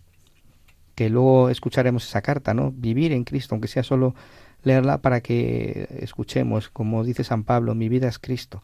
[0.96, 2.74] que luego escucharemos esa carta, ¿no?
[2.76, 4.14] Vivir en Cristo, aunque sea solo
[4.64, 8.62] leerla para que escuchemos, como dice San Pablo, mi vida es Cristo.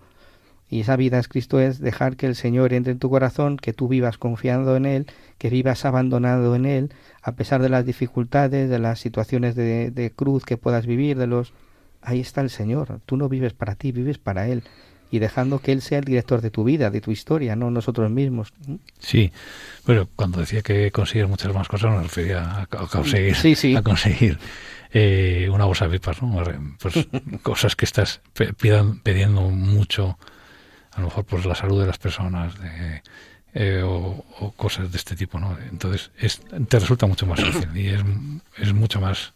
[0.69, 3.73] Y esa vida es Cristo es dejar que el Señor entre en tu corazón, que
[3.73, 5.05] tú vivas confiando en Él,
[5.37, 10.43] que vivas abandonado en Él, a pesar de las dificultades, de las situaciones de, cruz
[10.43, 11.53] que puedas vivir, de los...
[12.01, 12.99] Ahí está el Señor.
[13.05, 14.63] Tú no vives para ti, vives para Él.
[15.11, 18.09] Y dejando que Él sea el director de tu vida, de tu historia, no nosotros
[18.11, 18.51] mismos.
[18.99, 19.31] Sí,
[19.85, 24.39] bueno, cuando decía que consigues muchas más cosas, me refería a, conseguir, a conseguir
[24.91, 26.43] eh, una bolsa de pipas, ¿no?
[26.79, 27.07] Pues
[27.43, 28.21] cosas que estás
[29.03, 30.17] pidiendo mucho
[30.95, 32.53] a lo mejor por la salud de las personas
[33.53, 35.57] eh, o, cosas de este tipo, ¿no?
[35.69, 36.11] Entonces
[36.67, 38.01] te resulta mucho más fácil y es,
[38.57, 39.33] es mucho más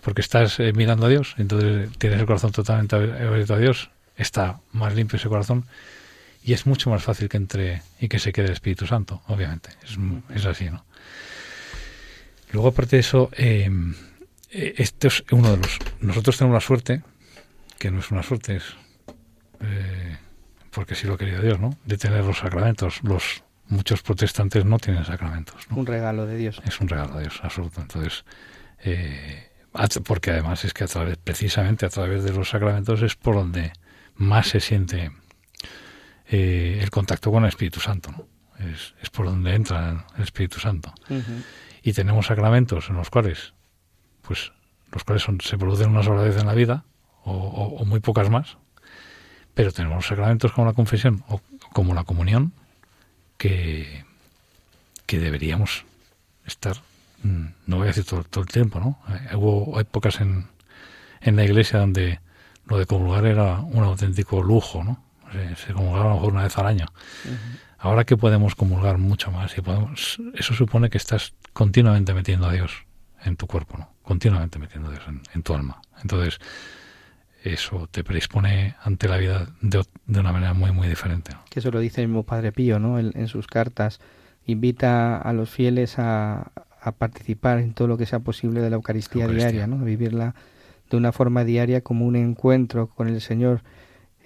[0.00, 4.60] porque estás eh, mirando a Dios, entonces tienes el corazón totalmente abierto a Dios, está
[4.72, 5.64] más limpio ese corazón
[6.44, 9.70] y es mucho más fácil que entre y que se quede el Espíritu Santo, obviamente,
[9.84, 9.96] es,
[10.34, 10.84] es así, ¿no?
[12.52, 13.70] Luego aparte de eso, eh,
[14.50, 17.02] este es uno de los nosotros tenemos la suerte,
[17.78, 18.64] que no es una suerte, es
[20.72, 21.76] porque sí lo quería Dios, ¿no?
[21.84, 23.02] De tener los sacramentos.
[23.02, 25.66] Los muchos protestantes no tienen sacramentos.
[25.70, 26.60] Un regalo de Dios.
[26.64, 27.80] Es un regalo de Dios, absoluto.
[27.80, 28.24] Entonces,
[28.82, 29.50] eh,
[30.04, 33.72] porque además es que a través, precisamente a través de los sacramentos es por donde
[34.16, 35.12] más se siente
[36.26, 38.26] eh, el contacto con el Espíritu Santo, ¿no?
[38.58, 40.92] Es, es por donde entra el Espíritu Santo.
[41.82, 43.54] Y tenemos sacramentos en los cuales,
[44.22, 44.52] pues,
[44.92, 46.84] los cuales son, se producen una sola vez en la vida,
[47.24, 48.58] o, o muy pocas más,
[49.54, 51.40] pero tenemos sacramentos como la confesión o
[51.72, 52.52] como la comunión
[53.36, 54.04] que,
[55.06, 55.84] que deberíamos
[56.46, 56.76] estar,
[57.22, 58.98] mm, no voy a decir todo, el tiempo, ¿no?
[59.14, 60.46] Eh, hubo épocas en,
[61.20, 62.20] en la iglesia donde
[62.66, 65.02] lo de comulgar era un auténtico lujo, ¿no?
[65.56, 66.86] Se, comulgaba a lo mejor una vez al año.
[67.78, 72.52] Ahora que podemos comulgar mucho más y podemos, eso supone que estás continuamente metiendo a
[72.52, 72.84] Dios
[73.24, 73.88] en tu cuerpo, ¿no?
[74.02, 75.80] Continuamente metiendo a Dios en, en tu alma.
[76.02, 76.38] Entonces,
[77.44, 81.32] eso te predispone ante la vida de, una manera muy, muy diferente.
[81.50, 82.98] Que eso lo dice el mismo Padre Pío, ¿no?
[82.98, 84.00] En, sus cartas.
[84.46, 86.52] Invita a los fieles a,
[86.98, 89.76] participar en todo lo que sea posible de la Eucaristía, diaria, ¿no?
[89.76, 90.34] A vivirla
[90.90, 93.62] de una forma diaria como un encuentro con el Señor.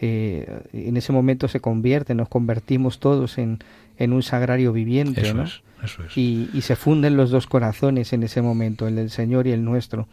[0.00, 3.60] eh, en ese momento se convierte, nos convertimos todos en,
[3.96, 5.44] en un sagrario viviente, Eso ¿no?
[5.44, 6.16] es, eso es.
[6.16, 9.64] y, y se funden los dos corazones en ese momento, el del Señor y el
[9.64, 10.06] nuestro.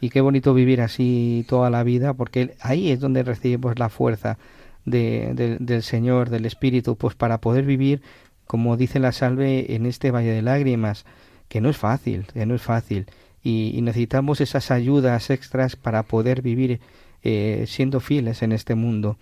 [0.00, 4.38] Y qué bonito vivir así toda la vida, porque ahí es donde recibimos la fuerza
[4.84, 8.00] de- de- del Señor, del Espíritu, pues para poder vivir,
[8.46, 11.04] como dice la salve, en este valle de lágrimas,
[11.48, 13.06] que no es fácil, que no es fácil.
[13.42, 16.80] Y, y necesitamos esas ayudas extras para poder vivir
[17.22, 19.16] eh, siendo fieles en este mundo.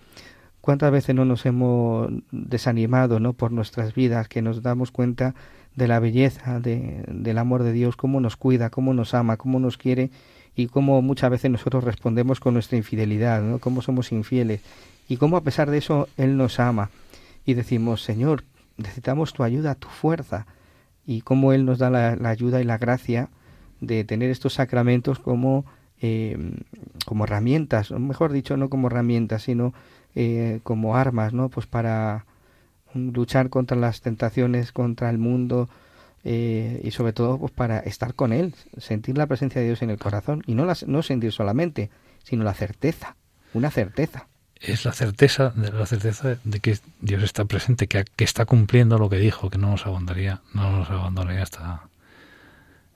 [0.61, 3.33] ¿Cuántas veces no nos hemos desanimado ¿no?
[3.33, 5.33] por nuestras vidas, que nos damos cuenta
[5.75, 9.59] de la belleza de, del amor de Dios, cómo nos cuida, cómo nos ama, cómo
[9.59, 10.09] nos quiere
[10.57, 13.59] y cómo muchas veces nosotros respondemos con nuestra infidelidad, ¿no?
[13.59, 14.61] cómo somos infieles
[15.07, 16.89] y cómo a pesar de eso Él nos ama
[17.45, 18.43] y decimos, Señor,
[18.75, 20.47] necesitamos tu ayuda, tu fuerza
[21.05, 23.29] y cómo Él nos da la, ayuda y la gracia
[23.81, 25.63] de tener estos sacramentos como,
[26.01, 26.37] eh,
[27.05, 29.75] como herramientas, o mejor dicho, no como herramientas, sino
[30.15, 31.49] eh, como armas, ¿no?
[31.49, 32.25] Pues para
[32.95, 35.69] luchar contra las tentaciones, contra el mundo
[36.29, 39.89] eh, y sobre todo pues para estar con Él, sentir la presencia de Dios en
[39.89, 41.89] el corazón y no, la, no sentir solamente,
[42.23, 43.15] sino la certeza,
[43.53, 44.27] una certeza.
[44.59, 48.97] es la certeza de la certeza de que Dios está presente, que, que está cumpliendo
[48.97, 51.83] lo que dijo, que no nos abandonaría, no nos abandonaría hasta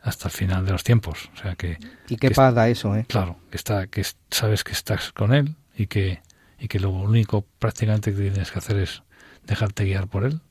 [0.03, 1.29] hasta el final de los tiempos.
[1.35, 1.77] O sea que
[2.09, 3.05] Y qué da eso, ¿eh?
[3.07, 6.21] claro, que está que es- sabes que estás con él y que
[6.59, 9.03] y que lo único prácticamente que tienes que hacer es
[9.45, 10.41] dejarte guiar por él.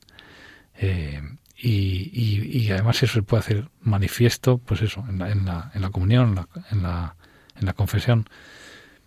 [0.77, 1.21] Eh,
[1.62, 5.70] y, y, y además eso se puede hacer manifiesto, pues eso, en la, en la,
[5.75, 7.16] en la comunión, en la,
[7.57, 8.27] en la, confesión,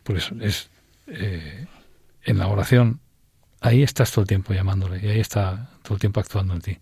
[0.04, 0.70] pues es
[1.08, 1.66] eh,
[2.22, 3.00] en la oración,
[3.60, 6.78] ahí estás todo el tiempo llamándole y ahí está todo el tiempo actuando en ti.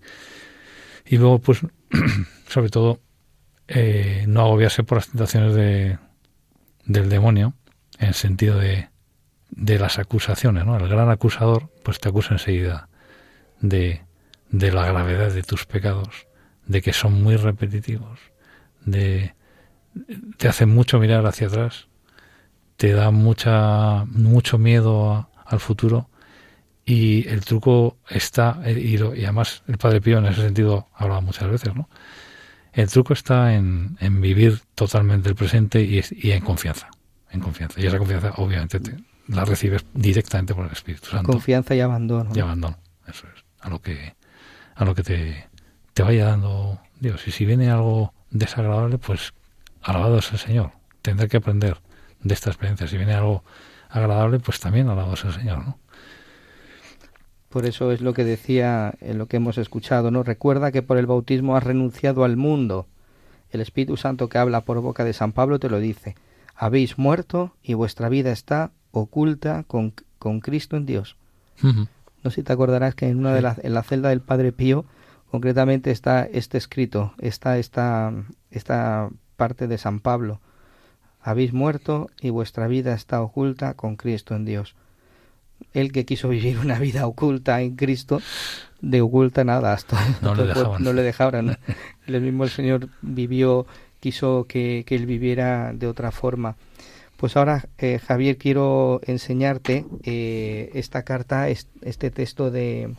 [1.05, 1.61] Y luego, pues,
[2.49, 2.99] sobre todo,
[3.69, 5.97] eh, no agobiarse por las tentaciones de,
[6.83, 7.53] del demonio,
[7.97, 8.89] en el sentido de,
[9.51, 10.75] de las acusaciones, ¿no?
[10.75, 12.89] El gran acusador, pues te acusa enseguida
[13.61, 14.01] de,
[14.51, 16.27] de la gravedad de tus pecados,
[16.65, 18.19] de que son muy repetitivos,
[18.85, 19.33] de
[20.37, 21.87] te hace mucho mirar hacia atrás,
[22.77, 26.09] te da mucha mucho miedo a- al futuro
[26.85, 30.87] y el truco está eh, y, lo- y además el Padre Pío en ese sentido
[30.95, 31.89] habla muchas veces, ¿no?
[32.73, 36.89] El truco está en, en vivir totalmente el presente y, y en confianza,
[37.29, 37.79] en confianza.
[37.81, 38.95] Y esa confianza obviamente te-
[39.27, 42.31] la recibes directamente por el Espíritu Santo Confianza y abandono.
[42.33, 44.15] y abandono, eso es, a lo que
[44.81, 45.47] a lo que te,
[45.93, 47.27] te vaya dando Dios.
[47.27, 49.33] Y si viene algo desagradable, pues
[49.81, 50.71] alabado es el Señor.
[51.03, 51.77] Tendré que aprender
[52.23, 52.87] de esta experiencia.
[52.87, 53.43] Si viene algo
[53.89, 55.77] agradable, pues también alabado es el Señor, ¿no?
[57.49, 60.23] Por eso es lo que decía en lo que hemos escuchado, ¿no?
[60.23, 62.87] Recuerda que por el bautismo has renunciado al mundo.
[63.51, 66.15] El Espíritu Santo que habla por boca de San Pablo te lo dice.
[66.55, 71.17] Habéis muerto y vuestra vida está oculta con, con Cristo en Dios.
[72.23, 74.51] No sé si te acordarás que en una de las en la celda del Padre
[74.51, 74.85] Pío
[75.29, 78.13] concretamente está este escrito, está esta
[78.51, 80.39] esta parte de San Pablo.
[81.21, 84.75] Habéis muerto y vuestra vida está oculta con Cristo en Dios.
[85.73, 88.21] Él que quiso vivir una vida oculta en Cristo,
[88.81, 90.83] de oculta nada, hasta No le dejaban.
[90.83, 91.57] no le dejaban.
[92.07, 93.67] El mismo el Señor vivió,
[93.99, 96.55] quiso que, que él viviera de otra forma.
[97.21, 102.95] Pues ahora, eh, Javier, quiero enseñarte eh, esta carta, es- este texto de,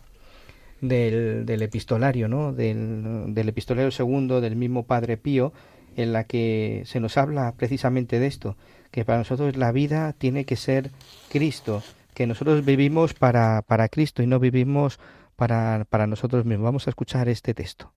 [0.81, 2.53] del, epistolario, ¿no?
[2.53, 5.53] Del, del epistolario segundo del mismo Padre Pío,
[5.97, 8.57] en la que se nos habla precisamente de esto,
[8.93, 10.93] que para nosotros la vida tiene que ser
[11.29, 11.83] Cristo,
[12.15, 15.01] que nosotros vivimos para, para Cristo y no vivimos
[15.35, 16.67] para, para nosotros mismos.
[16.67, 17.93] Vamos a escuchar este texto.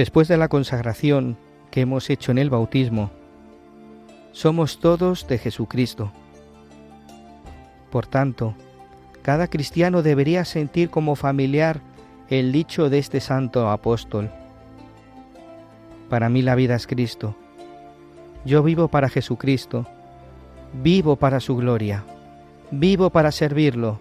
[0.00, 1.36] Después de la consagración
[1.70, 3.10] que hemos hecho en el bautismo,
[4.32, 6.10] somos todos de Jesucristo.
[7.90, 8.54] Por tanto,
[9.20, 11.82] cada cristiano debería sentir como familiar
[12.30, 14.30] el dicho de este santo apóstol.
[16.08, 17.36] Para mí la vida es Cristo.
[18.46, 19.86] Yo vivo para Jesucristo.
[20.82, 22.04] Vivo para su gloria.
[22.70, 24.00] Vivo para servirlo.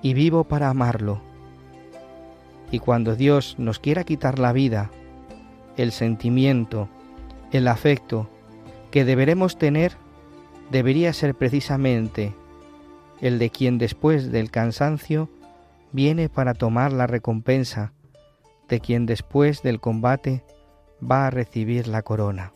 [0.00, 1.20] Y vivo para amarlo.
[2.70, 4.92] Y cuando Dios nos quiera quitar la vida,
[5.76, 6.88] el sentimiento,
[7.52, 8.28] el afecto
[8.90, 9.96] que deberemos tener
[10.70, 12.34] debería ser precisamente
[13.20, 15.28] el de quien después del cansancio
[15.92, 17.92] viene para tomar la recompensa,
[18.68, 20.42] de quien después del combate
[21.00, 22.52] va a recibir la corona.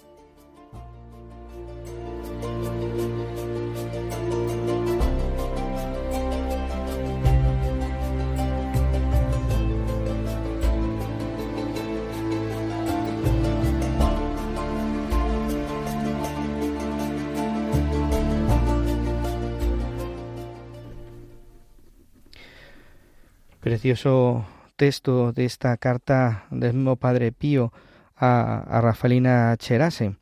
[23.79, 27.73] Precioso texto de esta carta del mismo Padre Pío
[28.17, 30.17] a, a Rafaelina Cherase,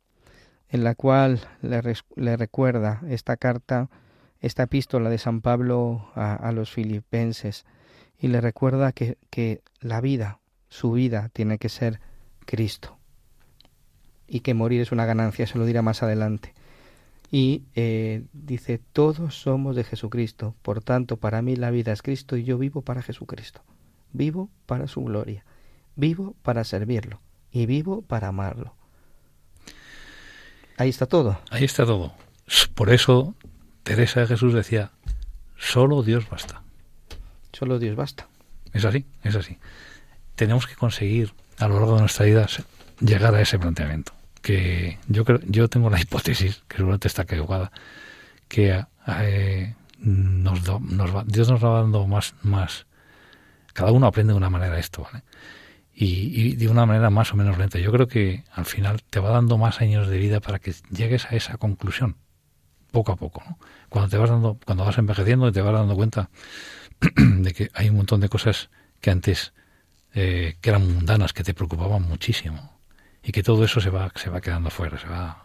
[0.69, 3.89] en la cual le, recuerda esta carta,
[4.41, 7.65] esta epístola de San Pablo a, los filipenses,
[8.19, 10.37] y le recuerda que, que la vida,
[10.69, 11.99] su vida, tiene que ser
[12.45, 12.99] Cristo,
[14.27, 16.53] y que morir es una ganancia, se lo dirá más adelante.
[17.31, 22.37] Y eh, dice, todos somos de Jesucristo, por tanto, para mí la vida es Cristo
[22.37, 23.61] y yo vivo para Jesucristo.
[24.13, 25.45] Vivo para su gloria,
[25.95, 27.19] vivo para servirlo
[27.51, 28.75] y vivo para amarlo.
[30.77, 31.39] Ahí está todo.
[31.49, 32.13] Ahí está todo.
[32.75, 33.35] Por eso
[33.83, 34.91] Teresa de Jesús decía,
[35.57, 36.61] solo Dios basta.
[37.51, 38.27] Solo Dios basta.
[38.73, 39.57] Es así, es así.
[40.35, 42.47] Tenemos que conseguir a lo largo de nuestra vida
[42.99, 44.11] llegar a ese planteamiento.
[44.47, 47.69] Que yo creo, yo tengo la hipótesis, que seguramente está equivocada,
[48.47, 52.85] que eh, nos, nos Dios nos va dando más, más
[53.73, 55.25] cada uno aprende de una manera esto, ¿vale?
[55.93, 57.77] Y, de una manera más o menos lenta.
[57.79, 61.25] Yo creo que al final te va dando más años de vida para que llegues
[61.25, 62.15] a esa conclusión,
[62.91, 63.43] poco a poco.
[63.89, 66.29] Cuando te vas dando, cuando vas envejeciendo, te vas dando cuenta
[67.17, 68.69] de que hay un montón de cosas
[69.01, 69.53] que antes
[70.13, 72.76] eh, que eran mundanas, que te preocupaban muchísimo,
[73.27, 75.43] y que todo eso se va, se va quedando fuera, se va,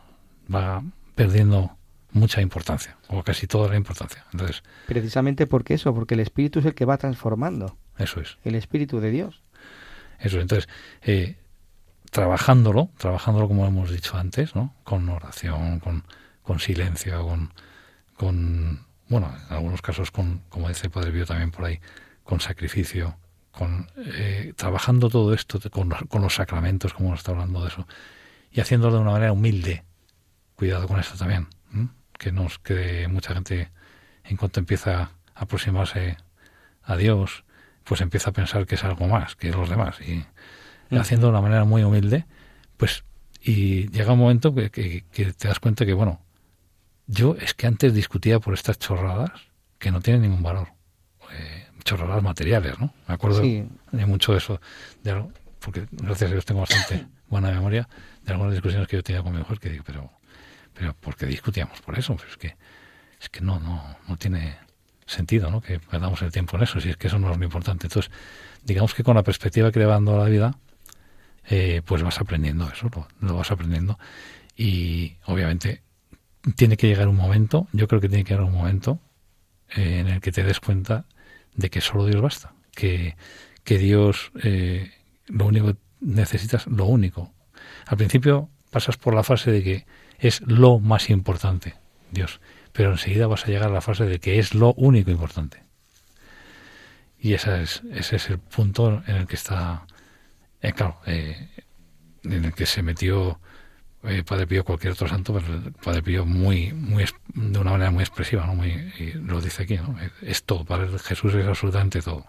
[0.55, 0.85] va
[1.17, 1.77] perdiendo
[2.13, 4.25] mucha importancia, o casi toda la importancia.
[4.33, 7.77] Entonces, Precisamente porque eso, porque el Espíritu es el que va transformando.
[7.99, 8.39] Eso es.
[8.45, 9.43] El Espíritu de Dios.
[10.21, 10.43] Eso es.
[10.43, 10.69] Entonces,
[11.03, 11.39] eh,
[12.13, 14.77] trabajándolo, trabajándolo como hemos dicho antes, ¿no?
[14.85, 16.05] Con oración, con,
[16.45, 17.53] con silencio, con,
[18.17, 21.81] con, bueno, en algunos casos con, como dice el Padre Pío también por ahí,
[22.23, 23.17] con sacrificio,
[23.53, 27.87] con eh, trabajando todo esto con, con, los sacramentos, como hemos estado hablando de eso,
[28.51, 29.85] y haciéndolo de una manera humilde.
[30.57, 31.49] Cuidado con esto también,
[32.19, 33.71] que nos que mucha gente
[34.25, 36.17] en cuanto empieza a aproximarse
[36.83, 37.45] a Dios,
[37.85, 40.01] pues empieza a pensar que es algo más que los demás.
[40.01, 40.25] Y
[40.97, 42.27] haciendo de una manera muy humilde,
[42.77, 43.05] pues
[43.43, 46.21] y llega un momento que, que, te das cuenta que bueno,
[47.07, 49.33] yo es que antes discutía por estas chorradas
[49.79, 50.69] que no tienen ningún valor,
[51.33, 52.93] eh, chorradas materiales, ¿no?
[53.09, 54.61] Me acuerdo de mucho de eso,
[55.03, 55.25] de,
[55.61, 57.89] porque gracias a Dios tengo bastante buena memoria
[58.25, 60.11] de algunas discusiones que yo tenía con mi mujer que digo, pero
[60.75, 62.17] pero ¿por qué discutíamos por eso?
[62.17, 62.57] Pues es que
[63.21, 64.57] es que no no no tiene
[65.07, 65.61] sentido, ¿no?
[65.61, 67.87] Que perdamos el tiempo en eso, si es que eso no es lo importante.
[67.87, 68.11] Entonces,
[68.65, 70.57] digamos que con la perspectiva que le va dando la vida,
[71.49, 73.99] eh, pues vas aprendiendo eso, lo, vas aprendiendo.
[74.57, 75.83] Y obviamente
[76.57, 78.99] tiene que llegar un momento, yo creo que tiene que llegar un momento
[79.77, 81.05] eh, en el que te des cuenta
[81.55, 83.17] de que solo Dios basta, que,
[83.65, 84.93] que Dios eh,
[85.27, 87.33] lo único que necesitas, lo único.
[87.87, 89.87] Al principio pasas por la fase de que
[90.19, 91.75] es lo más importante,
[92.11, 92.41] Dios
[92.73, 95.63] pero enseguida vas a llegar a la fase de que es lo único importante.
[97.19, 99.87] Y esa es, ese es el punto en el que está,
[100.61, 101.51] eh, claro, eh,
[102.25, 103.41] en el que se metió
[104.05, 108.03] eh, Padre Pío cualquier otro santo, pero Padre Pío muy, muy, de una manera muy
[108.03, 108.55] expresiva, ¿no?
[108.55, 109.97] Muy, lo dice aquí, ¿no?
[110.23, 112.25] Es todo, para Jesús es absolutamente todo.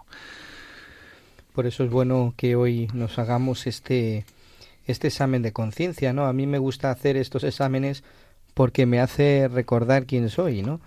[1.52, 4.24] Por eso es bueno que hoy nos hagamos este,
[4.86, 6.26] este examen de conciencia, ¿no?
[6.26, 8.02] A mí me gusta hacer estos exámenes
[8.54, 10.80] porque me hace recordar quién soy, ¿no?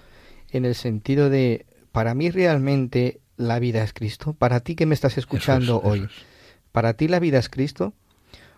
[0.52, 4.34] En el sentido de, para mí realmente la vida es Cristo.
[4.34, 6.08] Para ti que me estás escuchando hoy,
[6.72, 7.94] para ti la vida es Cristo.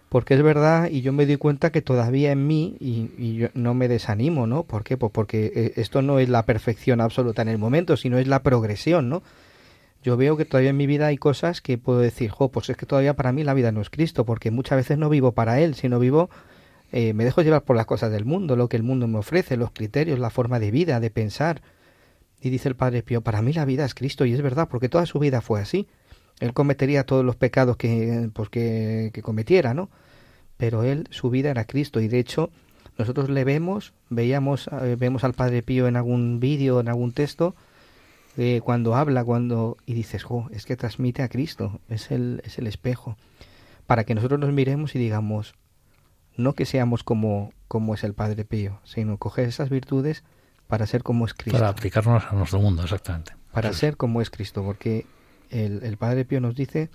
[0.10, 3.76] Porque es verdad y yo me doy cuenta que todavía en mí, y, yo no
[3.76, 4.64] me desanimo, ¿no?
[4.64, 4.98] ¿Por qué?
[4.98, 8.42] Pues porque eh, esto no es la perfección absoluta en el momento, sino es la
[8.42, 9.22] progresión, ¿no?
[10.02, 12.78] Yo veo que todavía en mi vida hay cosas que puedo decir, jo, pues es
[12.78, 15.60] que todavía para mí la vida no es Cristo, porque muchas veces no vivo para
[15.60, 16.30] Él, sino vivo
[16.92, 19.58] eh, me dejo llevar por las cosas del mundo, lo que el mundo me ofrece,
[19.58, 21.62] los criterios, la forma de vida, de pensar.
[22.42, 24.90] Y dice el Padre Pío, para mí la vida es Cristo y es verdad, porque
[24.90, 25.88] toda su vida fue así.
[26.40, 29.90] Él cometería todos los pecados que, pues, que, cometiera, ¿no?
[30.58, 32.50] Pero él, su vida era Cristo y de hecho
[32.98, 37.56] nosotros le vemos, veíamos, eh, vemos al Padre Pío en algún vídeo, en algún texto,
[38.38, 42.58] eh, cuando habla, cuando y dices, oh, es que transmite a Cristo, es el, es
[42.58, 43.18] el espejo,
[43.88, 45.56] para que nosotros nos miremos y digamos,
[46.36, 50.24] no que seamos como, como es el Padre Pío, sino coger esas virtudes
[50.68, 51.58] para ser como es Cristo.
[51.58, 53.34] Para aplicarnos a nuestro mundo, exactamente.
[53.52, 55.06] Para ser como es Cristo, porque
[55.50, 56.90] el, el, Padre Pío nos dice,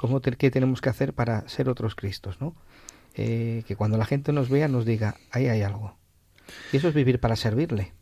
[0.00, 2.40] ¿Cómo ¿Qué tenemos que hacer para ser otros Cristos?
[2.40, 2.56] ¿no?
[3.16, 5.94] Eh, que cuando la gente nos vea nos diga, ahí hay algo.
[6.72, 7.92] Y eso es vivir para servirle.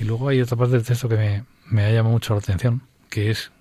[0.00, 2.82] Y luego hay otra parte del texto que me, me ha llamado mucho la atención,
[3.10, 3.52] que es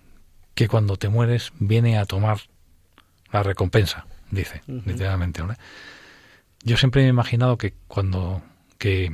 [0.55, 2.39] que cuando te mueres viene a tomar
[3.32, 5.43] la recompensa, dice, literalmente.
[6.63, 8.41] Yo siempre me he imaginado que cuando
[8.80, 9.11] que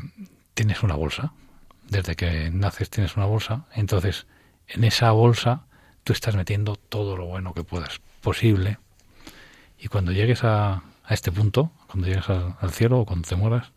[0.53, 1.33] tienes una bolsa,
[1.89, 4.27] desde que naces tienes una bolsa, entonces
[4.67, 5.65] en esa bolsa
[6.05, 8.77] tú estás metiendo todo lo bueno que puedas posible
[9.77, 13.71] y cuando llegues a, a este punto, cuando llegues al, cielo o cuando te mueras,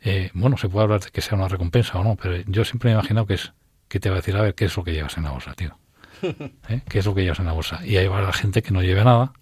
[0.00, 2.88] eh, bueno, se puede hablar de que sea una recompensa o no, pero yo siempre
[2.88, 3.52] me he imaginado que es
[3.88, 5.54] que te va a decir, a ver, ¿qué es lo que llevas en la bolsa,
[5.54, 5.78] tío?
[6.22, 6.80] ¿Eh?
[6.88, 7.84] ¿Qué es lo que llevas en la bolsa?
[7.84, 9.32] Y ahí va la gente que no lleve nada,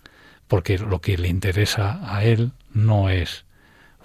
[0.48, 3.46] porque lo que le interesa a él no es,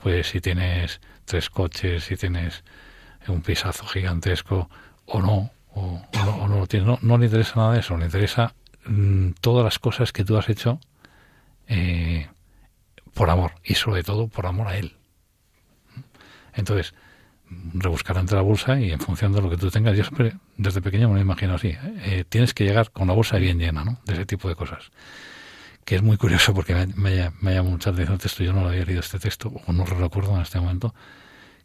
[0.01, 2.63] pues, si tienes tres coches, si tienes
[3.27, 4.69] un pisazo gigantesco
[5.05, 7.01] o no, o, no, lo tienes.
[7.01, 8.53] No, le interesa nada de eso, le interesa
[8.85, 10.79] mm, todas las cosas que tú has hecho
[11.67, 12.27] eh,
[13.13, 14.95] por amor y sobre todo por amor a él.
[16.53, 16.93] Entonces,
[17.73, 20.81] rebuscar ante la bolsa y en función de lo que tú tengas, yo siempre desde
[20.81, 21.75] pequeño me lo imagino así.
[22.03, 23.99] Eh, tienes que llegar con la bolsa bien llena, ¿no?
[24.05, 24.91] De ese tipo de cosas.
[25.85, 28.61] Que es muy curioso porque me, me, me llama mucha atención el texto, yo no
[28.61, 30.93] lo había leído este texto, o no lo recuerdo en este momento,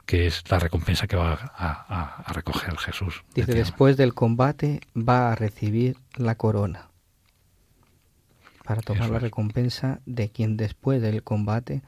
[0.07, 3.25] que es la recompensa que va a, recoger Jesús.
[3.35, 6.89] Dice, después del combate va a recibir la corona
[8.65, 11.83] para tomar la recompensa de quien después del combate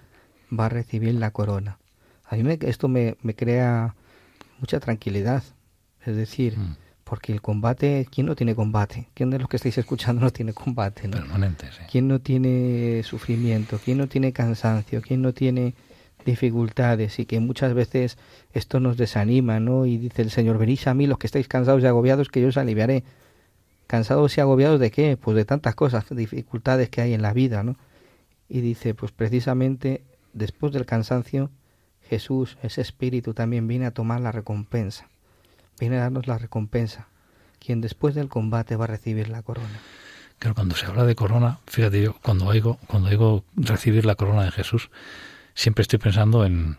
[0.56, 1.78] va a recibir la corona.
[2.26, 3.94] A mí me, esto me, crea
[4.60, 5.42] mucha tranquilidad.
[6.04, 6.76] Es decir, mm.
[7.04, 9.08] porque el combate, ¿quién no tiene combate?
[9.14, 11.08] ¿Quién de los que estáis escuchando no tiene combate?
[11.08, 11.82] Permanente, sí.
[11.90, 13.80] ¿Quién no tiene sufrimiento?
[13.82, 15.00] ¿Quién no tiene cansancio?
[15.00, 15.74] ¿Quién no tiene
[16.26, 17.18] dificultades?
[17.18, 18.18] Y que muchas veces
[18.52, 19.86] esto nos desanima, ¿no?
[19.86, 22.48] Y dice el Señor, venís a mí los que estáis cansados y agobiados, que yo
[22.48, 23.02] os aliviaré.
[23.86, 25.16] ¿Cansados y agobiados de qué?
[25.16, 27.76] Pues de tantas cosas, dificultades que hay en la vida, ¿no?
[28.48, 30.02] Y dice, pues precisamente
[30.34, 31.50] después del cansancio
[32.08, 35.08] Jesús, ese espíritu, también viene a tomar la recompensa,
[35.80, 37.08] viene a darnos la recompensa,
[37.58, 39.80] quien después del combate va a recibir la corona.
[40.38, 44.44] Claro, cuando se habla de corona, fíjate yo, cuando oigo, cuando oigo recibir la corona
[44.44, 44.90] de Jesús,
[45.56, 46.78] siempre estoy pensando en,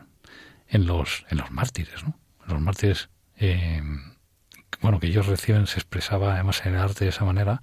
[0.69, 2.17] en los, en los mártires, ¿no?
[2.47, 3.81] Los mártires, eh,
[4.81, 7.61] bueno, que ellos reciben, se expresaba además en el arte de esa manera,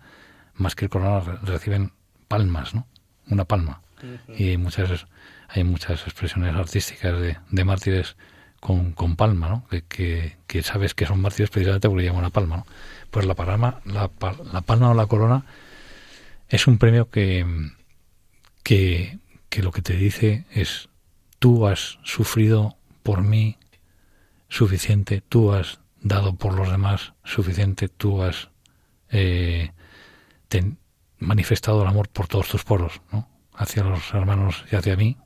[0.54, 1.92] más que el corona reciben
[2.28, 2.86] palmas, ¿no?
[3.30, 3.80] Una palma.
[4.36, 5.06] Y muchas
[5.48, 8.16] hay muchas expresiones artísticas de, de mártires
[8.60, 9.66] con, con, palma, ¿no?
[9.68, 12.66] Que, que, sabes que son mártires precisamente porque llevan una palma, ¿no?
[13.10, 14.10] Pues la palma, la,
[14.52, 15.46] la palma o la corona
[16.48, 17.46] es un premio que,
[18.62, 20.88] que, que lo que te dice es
[21.44, 23.58] tú has sufrido por mí
[24.48, 28.48] suficiente, tú has dado por los demás suficiente, tú has
[29.10, 29.70] eh,
[31.18, 33.28] manifestado el amor por todos tus poros, ¿no?
[33.52, 35.18] hacia los hermanos y hacia mí,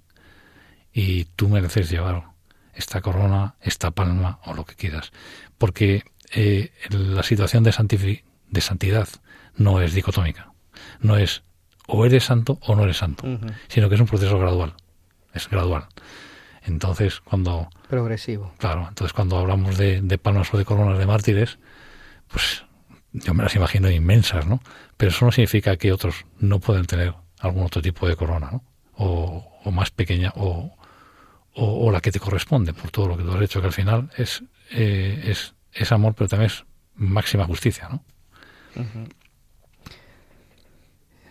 [0.93, 2.25] y tú mereces llevar
[2.75, 5.12] esta corona, esta palma o lo que quieras.
[5.57, 6.03] Porque
[6.33, 9.09] eh, la situación de, de santidad
[9.55, 10.51] no es dicotómica.
[10.99, 11.45] No es
[11.87, 13.25] o eres santo o no eres santo,
[13.69, 14.75] sino que es un proceso gradual.
[15.35, 15.87] Es gradual.
[16.62, 17.68] Entonces, cuando...
[17.89, 18.53] Progresivo.
[18.59, 21.59] Claro, entonces cuando hablamos de, de palmas o de coronas de mártires,
[22.29, 22.64] pues
[23.12, 24.61] yo me las imagino inmensas, ¿no?
[24.97, 28.64] Pero eso no significa que otros no pueden tener algún otro tipo de corona, ¿no?
[28.97, 30.76] O, o más pequeña, o,
[31.55, 34.11] o, la que te corresponde por todo lo que tú has hecho, que al final
[34.16, 36.64] es, eh, es, es, amor, pero también es
[36.95, 38.05] máxima justicia, ¿no?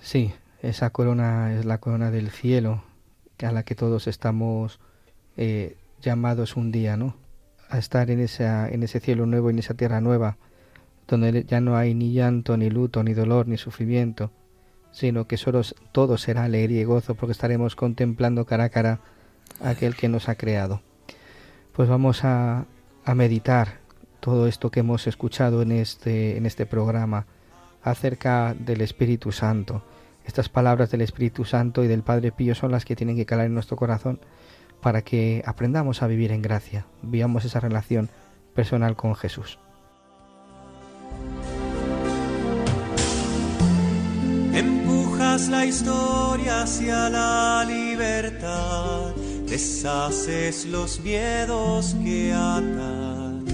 [0.01, 2.83] Sí, esa corona es la corona del cielo,
[3.45, 4.79] a la que todos estamos
[5.35, 7.15] eh, llamados un día, ¿no?
[7.69, 10.37] A estar en, esa, en ese cielo nuevo, en esa tierra nueva,
[11.07, 14.31] donde ya no hay ni llanto, ni luto, ni dolor, ni sufrimiento,
[14.91, 15.61] sino que solo
[15.91, 18.99] todo será alegría y gozo, porque estaremos contemplando cara a cara
[19.61, 20.81] aquel que nos ha creado.
[21.73, 22.65] Pues vamos a,
[23.05, 23.79] a meditar
[24.19, 27.27] todo esto que hemos escuchado en este, en este programa
[27.83, 29.83] acerca del Espíritu Santo.
[30.27, 33.47] Estas palabras del Espíritu Santo y del Padre Pío son las que tienen que calar
[33.47, 34.19] en nuestro corazón
[34.81, 38.09] para que aprendamos a vivir en gracia, vivamos esa relación
[38.53, 39.57] personal con Jesús.
[44.53, 49.15] Empujas la historia hacia la libertad
[49.47, 53.45] deshaces los miedos que atan,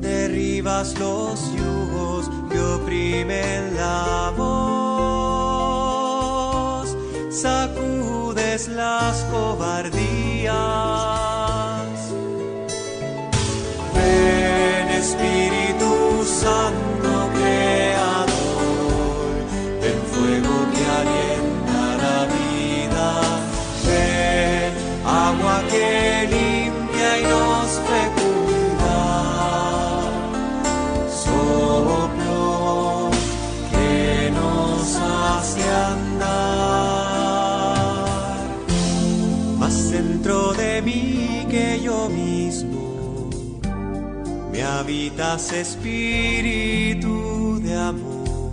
[0.00, 4.87] derribas los yugos que oprimen la voz,
[7.42, 10.07] sacudes las cobardías.
[45.52, 47.08] Espíritu
[47.60, 48.52] de amor,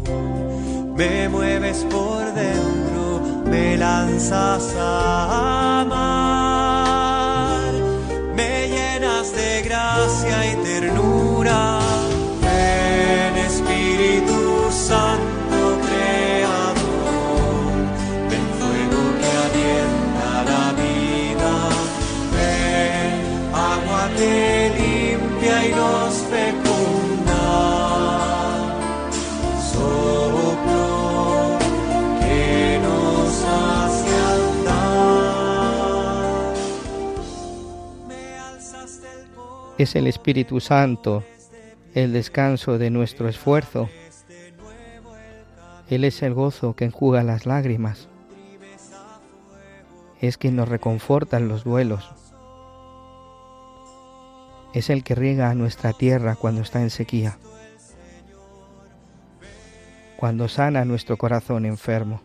[0.98, 6.15] me mueves por dentro, me lanzas a amar,
[39.78, 41.24] Es el Espíritu Santo
[41.94, 43.90] el descanso de nuestro esfuerzo.
[45.90, 48.10] Él es el gozo que enjuga las lágrimas.
[50.20, 52.14] Es quien nos reconforta en los duelos
[54.76, 57.38] es el que riega a nuestra tierra cuando está en sequía,
[60.18, 62.22] cuando sana nuestro corazón enfermo.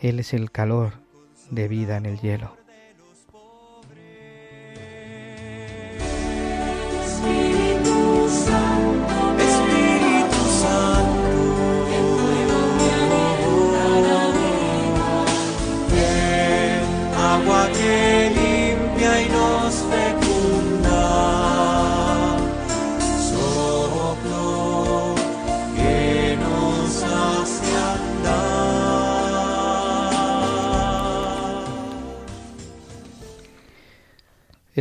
[0.00, 0.94] Él es el calor
[1.52, 2.57] de vida en el hielo.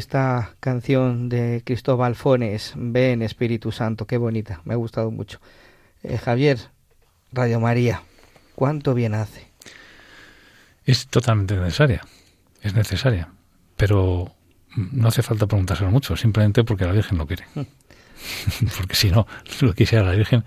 [0.08, 5.42] Esta canción de Cristóbal Fones, Ven Espíritu Santo, qué bonita, me ha gustado mucho.
[6.02, 6.60] Eh, Javier,
[7.34, 8.04] Radio María,
[8.56, 9.52] ¿cuánto bien hace?
[10.86, 12.06] Es totalmente necesaria,
[12.62, 13.28] es necesaria,
[13.76, 14.32] pero
[14.78, 17.44] no hace falta preguntárselo mucho, simplemente porque la Virgen lo quiere.
[18.78, 19.28] Porque si no,
[19.62, 20.44] lo quisiera la Virgen,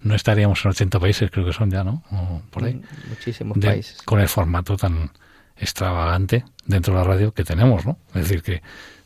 [0.00, 2.02] no estaríamos en 80 países, creo que son ya, ¿no?
[2.50, 2.74] por ahí.
[2.74, 4.02] Mm, muchísimos países.
[4.02, 5.12] Con el formato tan
[5.56, 7.98] extravagante dentro de la radio que tenemos, ¿no?
[8.08, 8.62] Es decir, que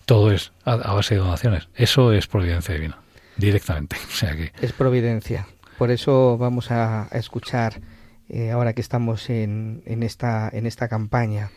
[0.07, 1.69] todo es a, base de donaciones.
[1.75, 2.99] Eso es providencia divina,
[3.37, 3.97] directamente.
[4.09, 4.53] O sea que...
[4.63, 5.47] Es providencia.
[5.77, 7.81] Por eso vamos a, escuchar,
[8.31, 11.51] eh, ahora que estamos en, en, esta, en esta campaña,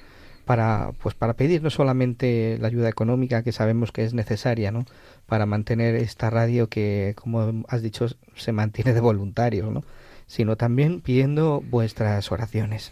[0.44, 4.86] para, pues para pedir no solamente la ayuda económica que sabemos que es necesaria, ¿no?
[5.28, 9.84] Para mantener esta radio que, como has dicho, se mantiene de voluntarios, ¿no?
[10.26, 12.92] Sino también pidiendo vuestras oraciones.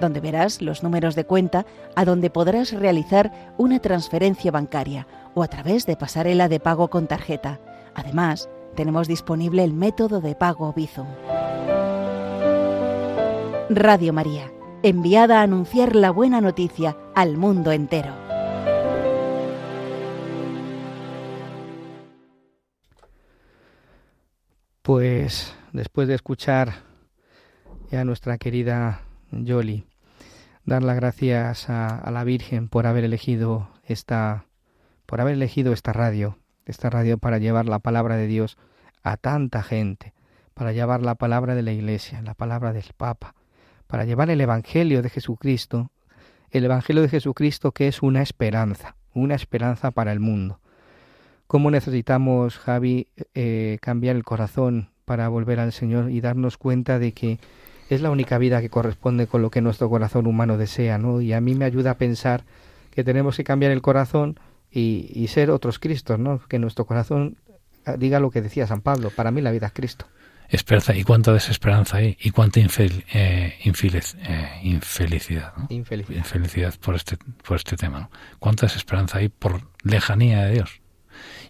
[0.00, 1.66] donde verás los números de cuenta
[1.96, 7.06] a donde podrás realizar una transferencia bancaria o a través de pasarela de pago con
[7.06, 7.60] tarjeta.
[7.94, 11.06] Además, tenemos disponible el método de pago Bizum.
[13.70, 18.12] Radio María, enviada a anunciar la buena noticia al mundo entero.
[24.82, 26.74] Pues después de escuchar
[27.96, 29.03] a nuestra querida
[29.42, 29.84] Yoli,
[30.64, 34.46] dar las gracias a, la Virgen por haber elegido esta,
[35.06, 38.56] por haber elegido esta radio, esta radio para llevar la palabra de Dios
[39.02, 40.14] a tanta gente,
[40.54, 43.34] para llevar la palabra de la Iglesia, la palabra del Papa,
[43.88, 45.90] para llevar el Evangelio de Jesucristo,
[46.50, 50.60] el Evangelio de Jesucristo que es una esperanza, una esperanza para el mundo.
[51.46, 57.12] ¿Cómo necesitamos, Javi, eh, cambiar el corazón para volver al Señor y darnos cuenta de
[57.12, 57.38] que
[57.90, 61.20] es la única vida que corresponde con lo que nuestro corazón humano desea, ¿no?
[61.20, 62.44] Y a mí me ayuda a pensar
[62.90, 64.38] que tenemos que cambiar el corazón
[64.70, 66.40] y, y ser otros Cristos, ¿no?
[66.48, 67.36] Que nuestro corazón
[67.98, 70.06] diga lo que decía San Pablo, para mí la vida es Cristo.
[70.48, 75.66] Esperanza, y cuánta desesperanza hay, y cuánta infel, eh, eh, infelicidad, ¿no?
[75.70, 76.18] infelicidad.
[76.18, 76.74] infelicidad.
[76.80, 78.00] por este, por este tema.
[78.00, 78.10] ¿no?
[78.38, 80.80] Cuánta desesperanza hay por lejanía de Dios,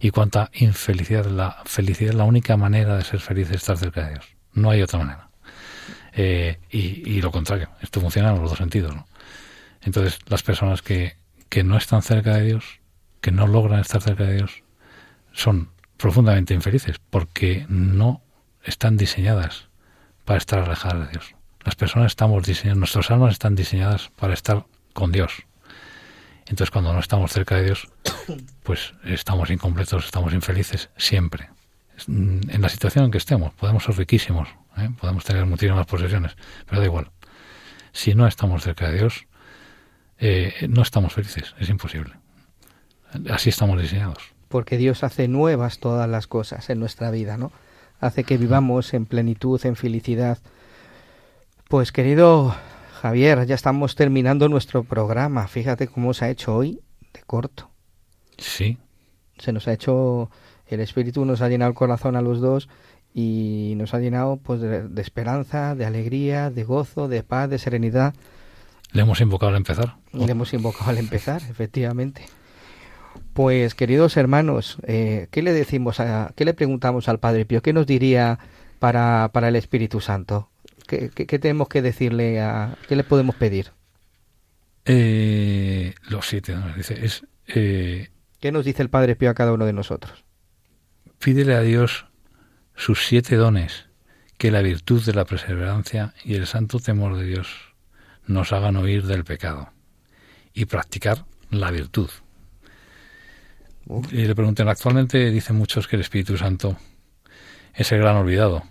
[0.00, 1.26] y cuánta infelicidad.
[1.26, 4.36] La felicidad es la única manera de ser feliz es estar cerca de Dios.
[4.52, 5.23] No hay otra manera.
[6.16, 8.94] Eh, y, y, lo contrario, esto funciona en los dos sentidos.
[9.82, 11.16] Entonces, las personas que,
[11.48, 12.80] que no están cerca de Dios,
[13.20, 14.62] que no logran estar cerca de Dios,
[15.32, 18.22] son profundamente infelices porque no
[18.62, 19.68] están diseñadas
[20.24, 21.34] para estar alejadas de Dios.
[21.64, 25.44] Las personas estamos diseñadas, nuestras almas están diseñadas para estar con Dios.
[26.46, 27.88] Entonces cuando no estamos cerca de Dios,
[28.62, 31.50] pues estamos incompletos, estamos infelices siempre.
[32.06, 34.90] En la situación en que estemos, podemos ser riquísimos, ¿eh?
[34.98, 37.10] podemos tener muchísimas posesiones, pero da igual.
[37.92, 39.26] Si no estamos cerca de Dios,
[40.18, 42.14] eh, no estamos felices, es imposible.
[43.30, 44.34] Así estamos diseñados.
[44.48, 47.52] Porque Dios hace nuevas todas las cosas en nuestra vida, ¿no?
[48.00, 50.38] hace que vivamos en plenitud, en felicidad.
[51.68, 52.54] Pues querido
[53.00, 55.48] Javier, ya estamos terminando nuestro programa.
[55.48, 56.80] Fíjate cómo se ha hecho hoy
[57.12, 57.70] de corto.
[58.36, 58.78] Sí.
[59.38, 60.30] Se nos ha hecho,
[60.66, 62.68] el Espíritu nos ha llenado el corazón a los dos
[63.14, 67.58] y nos ha llenado pues de, de esperanza, de alegría, de gozo, de paz, de
[67.58, 68.12] serenidad.
[68.90, 69.96] Le hemos invocado al empezar.
[70.12, 72.26] Le hemos invocado al empezar, efectivamente.
[73.32, 77.62] Pues queridos hermanos, eh, ¿qué le decimos a, qué le preguntamos al Padre Pío?
[77.62, 78.40] ¿Qué nos diría
[78.80, 80.50] para, para el Espíritu Santo?
[80.86, 83.70] ¿Qué, qué, tenemos que decirle a, qué le podemos pedir?
[84.84, 88.08] Eh, los siete dice es eh,
[88.38, 90.24] ¿Qué nos dice el Padre Pío a cada uno de nosotros?
[91.18, 92.06] Pídele a Dios
[92.76, 93.86] sus siete dones,
[94.38, 97.48] que la virtud de la perseverancia y el santo temor de Dios
[98.26, 99.70] nos hagan huir del pecado
[100.52, 102.10] y practicar la virtud
[104.10, 106.76] y le preguntan, actualmente dicen muchos que el Espíritu Santo
[107.74, 108.64] es el gran olvidado.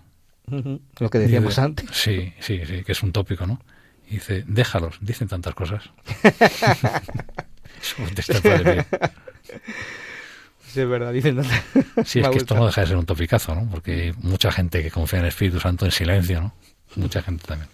[0.46, 1.88] Lo que decíamos antes.
[1.92, 3.60] Sí, sí, sí, que es un tópico, ¿no?
[4.08, 5.90] Y dice, déjalos, dicen tantas cosas.
[10.74, 11.62] Sí, es verdad, dicen tantas
[12.04, 13.68] Sí, es que esto no deja de ser un topicazo, ¿no?
[13.70, 16.52] Porque mucha gente que confía en el Espíritu Santo en silencio, ¿no?
[16.96, 17.68] Mucha gente también.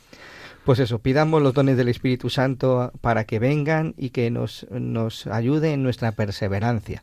[0.64, 5.26] Pues eso, pidamos los dones del Espíritu Santo para que vengan y que nos, nos
[5.26, 7.03] ayude en nuestra perseverancia.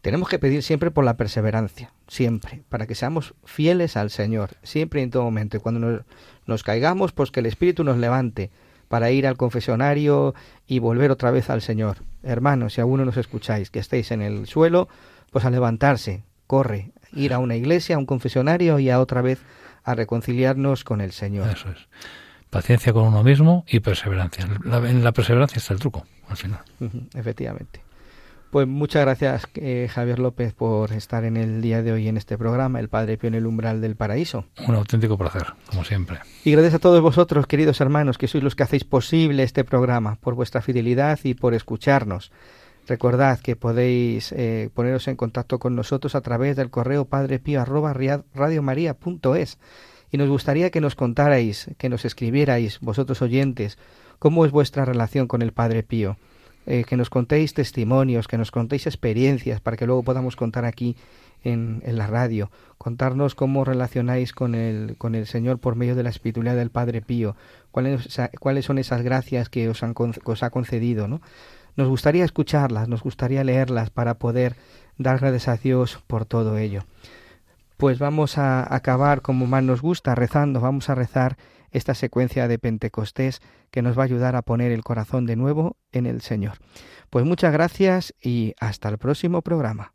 [0.00, 5.00] Tenemos que pedir siempre por la perseverancia, siempre, para que seamos fieles al Señor, siempre
[5.00, 5.58] y en todo momento.
[5.58, 6.04] Y cuando
[6.46, 8.50] nos, caigamos, pues que el Espíritu nos levante
[8.88, 10.34] para ir al confesionario
[10.66, 11.98] y volver otra vez al Señor.
[12.22, 14.88] Hermanos, si aún no nos escucháis, que estéis en el suelo,
[15.30, 19.40] pues a levantarse, corre, ir a una iglesia, a un confesionario y a otra vez
[19.84, 21.48] a reconciliarnos con el Señor.
[21.48, 21.88] Eso es.
[22.50, 24.44] Paciencia con uno mismo y perseverancia.
[24.44, 26.60] en la perseverancia está el truco, al final.
[27.14, 27.80] efectivamente.
[28.50, 32.36] Pues muchas gracias, eh, Javier López, por estar en el día de hoy en este
[32.36, 34.44] programa, El Padre Pío en el umbral del paraíso.
[34.66, 36.18] Un auténtico placer, como siempre.
[36.44, 40.16] Y gracias a todos vosotros, queridos hermanos, que sois los que hacéis posible este programa,
[40.16, 42.32] por vuestra fidelidad y por escucharnos.
[42.90, 49.58] Recordad que podéis eh, poneros en contacto con nosotros a través del correo padrepío@radiomaria.es
[50.10, 53.78] y nos gustaría que nos contarais, que nos escribierais, vosotros oyentes,
[54.18, 56.16] cómo es vuestra relación con el Padre Pío.
[56.66, 60.96] Eh, que nos contéis testimonios, que nos contéis experiencias para que luego podamos contar aquí
[61.44, 66.10] en, la radio, contarnos cómo relacionáis con el, con el Señor por medio de la
[66.10, 67.36] espiritualidad del Padre Pío,
[67.70, 71.20] cuáles, cuáles son esas gracias que os, han, os ha concedido, ¿no?
[71.76, 74.56] Nos gustaría escucharlas, nos gustaría leerlas para poder
[74.98, 76.84] dar gracias a Dios por todo ello.
[77.76, 81.36] Pues vamos a acabar como más nos gusta, rezando, vamos a rezar
[81.70, 83.40] esta secuencia de Pentecostés
[83.70, 86.58] que nos va a ayudar a poner el corazón de nuevo en el Señor.
[87.08, 89.92] Pues muchas gracias y hasta el próximo programa.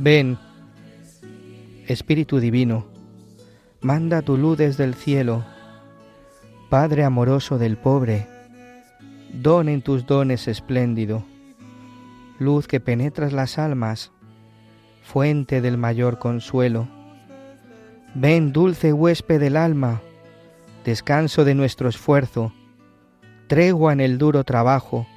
[0.00, 0.38] Ven,
[1.88, 2.86] Espíritu Divino,
[3.80, 5.44] manda tu luz desde el cielo,
[6.70, 8.28] Padre amoroso del pobre,
[9.32, 11.24] don en tus dones espléndido,
[12.38, 14.12] luz que penetras las almas,
[15.02, 16.86] fuente del mayor consuelo.
[18.14, 20.00] Ven, dulce huésped del alma,
[20.84, 22.52] descanso de nuestro esfuerzo,
[23.48, 25.08] tregua en el duro trabajo,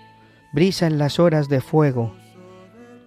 [0.53, 2.15] brisa en las horas de fuego,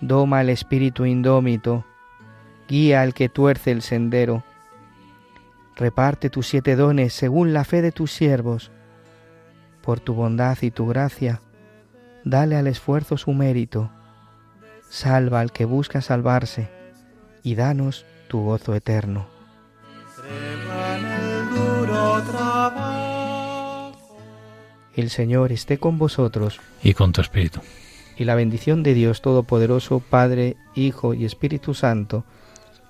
[0.00, 1.84] Doma el espíritu indómito,
[2.68, 4.44] guía al que tuerce el sendero.
[5.74, 8.70] Reparte tus siete dones según la fe de tus siervos.
[9.82, 11.40] Por tu bondad y tu gracia,
[12.24, 13.90] dale al esfuerzo su mérito.
[14.88, 16.68] Salva al que busca salvarse
[17.42, 19.26] y danos tu gozo eterno.
[24.94, 26.58] El Señor esté con vosotros.
[26.82, 27.60] Y con tu espíritu.
[28.18, 32.24] Y la bendición de Dios Todopoderoso, Padre, Hijo y Espíritu Santo,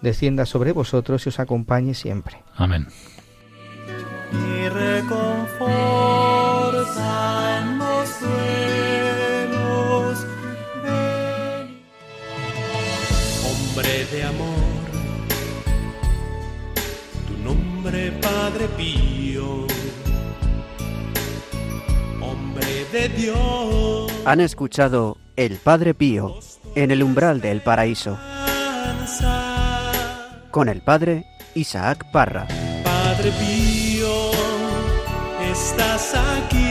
[0.00, 2.42] descienda sobre vosotros y os acompañe siempre.
[2.56, 2.86] Amén.
[4.32, 4.66] Y
[13.44, 14.56] Hombre de amor,
[17.28, 19.66] tu nombre Padre Pío
[22.92, 24.05] de Dios.
[24.26, 26.34] Han escuchado El Padre Pío
[26.74, 28.18] en el umbral del paraíso
[30.50, 32.48] con el Padre Isaac Parra.
[32.82, 34.32] Padre Pío,
[35.48, 36.65] estás aquí,